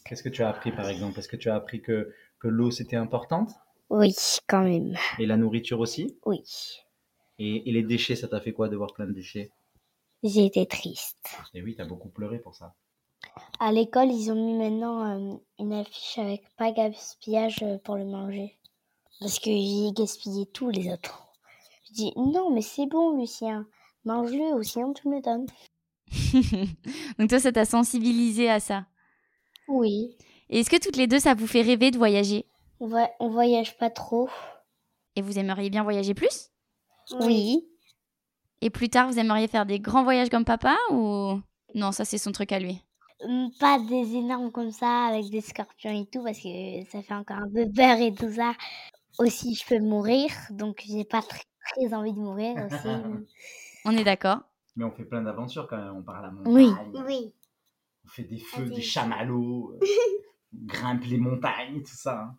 [0.05, 1.19] Qu'est-ce que tu as appris, par exemple?
[1.19, 3.51] Est-ce que tu as appris que, que l'eau, c'était importante?
[3.89, 4.13] Oui,
[4.47, 4.95] quand même.
[5.19, 6.17] Et la nourriture aussi?
[6.25, 6.43] Oui.
[7.37, 9.51] et, et les déchets, ça t'a fait quoi de voir plein de déchets?
[10.23, 11.29] J'ai été triste.
[11.53, 12.73] Et oui, t'as beaucoup pleuré pour ça.
[13.59, 18.05] À l'école, ils ont mis maintenant euh, une affiche avec pas gaspillage euh, pour le
[18.05, 18.57] manger.
[19.19, 21.27] Parce que j'ai gaspillé tous les autres.
[21.87, 23.65] Je dis non, mais c'est bon, Lucien.
[24.03, 25.47] Mange-le ou sinon tu me le donnes.
[27.17, 28.85] Donc toi, ça t'a sensibilisé à ça?
[29.67, 30.17] Oui.
[30.49, 32.45] Et est-ce que toutes les deux, ça vous fait rêver de voyager?
[32.79, 34.29] On, va, on voyage pas trop.
[35.15, 36.51] Et vous aimeriez bien voyager plus?
[37.21, 37.65] Oui.
[38.61, 41.39] Et plus tard, vous aimeriez faire des grands voyages comme papa ou?
[41.73, 42.81] Non, ça c'est son truc à lui.
[43.59, 47.37] Pas des énormes comme ça avec des scorpions et tout parce que ça fait encore
[47.37, 48.53] un peu peur et tout ça.
[49.19, 52.87] Aussi, je peux mourir, donc j'ai pas très, très envie de mourir aussi.
[53.85, 54.39] On est d'accord
[54.75, 55.95] Mais on fait plein d'aventures quand même.
[55.95, 56.67] On part à la Oui.
[56.67, 57.03] montagne.
[57.05, 57.33] Oui.
[58.03, 58.75] On fait des feux, Vas-y.
[58.75, 59.71] des chamallows.
[59.81, 59.85] euh,
[60.53, 62.19] on grimpe les montagnes, tout ça.
[62.19, 62.37] hein.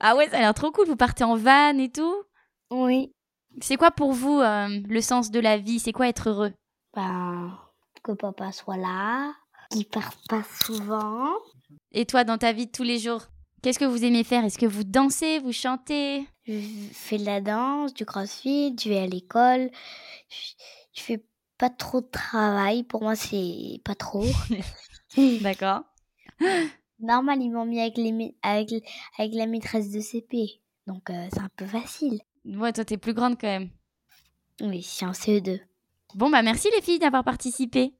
[0.00, 0.86] Ah ouais, ça a l'air trop cool.
[0.86, 2.22] Vous partez en van et tout?
[2.70, 3.12] Oui.
[3.60, 5.78] C'est quoi pour vous euh, le sens de la vie?
[5.78, 6.52] C'est quoi être heureux?
[6.94, 7.56] Ben,
[8.02, 9.32] que papa soit là,
[9.70, 11.28] qu'il parte pas souvent.
[11.92, 13.22] Et toi, dans ta vie de tous les jours,
[13.62, 14.44] qu'est-ce que vous aimez faire?
[14.44, 16.26] Est-ce que vous dansez, vous chantez?
[16.46, 16.60] Je
[16.92, 19.70] fais de la danse, du crossfit, je vais à l'école.
[20.28, 20.52] Je,
[20.94, 21.24] je fais
[21.58, 22.82] pas trop de travail.
[22.82, 24.24] Pour moi, c'est pas trop.
[25.40, 25.82] D'accord.
[27.00, 28.70] Normal, ils m'ont mis avec, les, ma- avec,
[29.18, 30.60] avec la maîtresse de CP.
[30.86, 32.20] Donc, euh, c'est un peu facile.
[32.44, 33.70] Ouais, toi, t'es plus grande quand même.
[34.60, 35.60] Oui, c'est en CE2.
[36.14, 37.94] Bon, bah merci les filles d'avoir participé.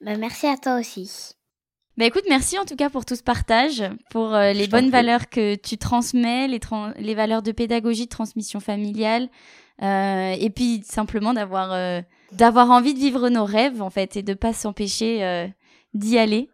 [0.00, 1.32] Ben, merci à toi aussi.
[1.96, 5.28] Bah écoute, merci en tout cas pour tout ce partage, pour euh, les bonnes valeurs
[5.28, 6.60] que tu transmets, les,
[6.98, 9.28] les valeurs de pédagogie, de transmission familiale,
[9.82, 12.00] euh, et puis simplement d'avoir euh,
[12.32, 15.46] d'avoir envie de vivre nos rêves en fait et de pas s'empêcher euh,
[15.92, 16.48] d'y aller.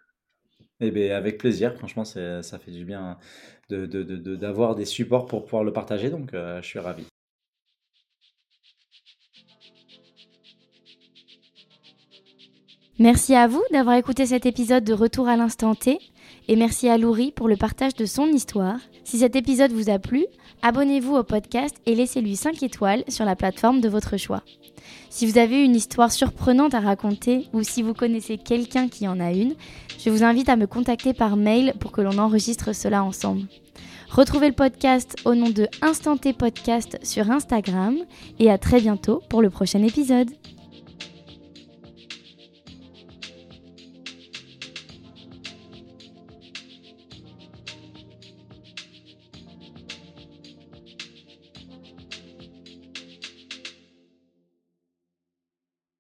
[0.81, 1.75] Eh bien, avec plaisir.
[1.75, 3.17] Franchement, c'est- ça fait du bien
[3.69, 6.11] de, de- de- de- d'avoir des supports pour pouvoir le partager.
[6.11, 7.05] Donc, euh, je suis ravi.
[12.99, 15.99] Merci à vous d'avoir écouté cet épisode de Retour à l'instant T
[16.49, 18.79] et merci à Laurie pour le partage de son histoire.
[19.05, 20.25] Si cet épisode vous a plu,
[20.63, 24.43] abonnez-vous au podcast et laissez-lui 5 étoiles sur la plateforme de votre choix.
[25.11, 29.21] Si vous avez une histoire surprenante à raconter ou si vous connaissez quelqu'un qui en
[29.21, 29.57] a une,
[29.99, 33.43] je vous invite à me contacter par mail pour que l'on enregistre cela ensemble.
[34.09, 37.99] Retrouvez le podcast au nom de Instant T Podcast sur Instagram
[38.39, 40.31] et à très bientôt pour le prochain épisode.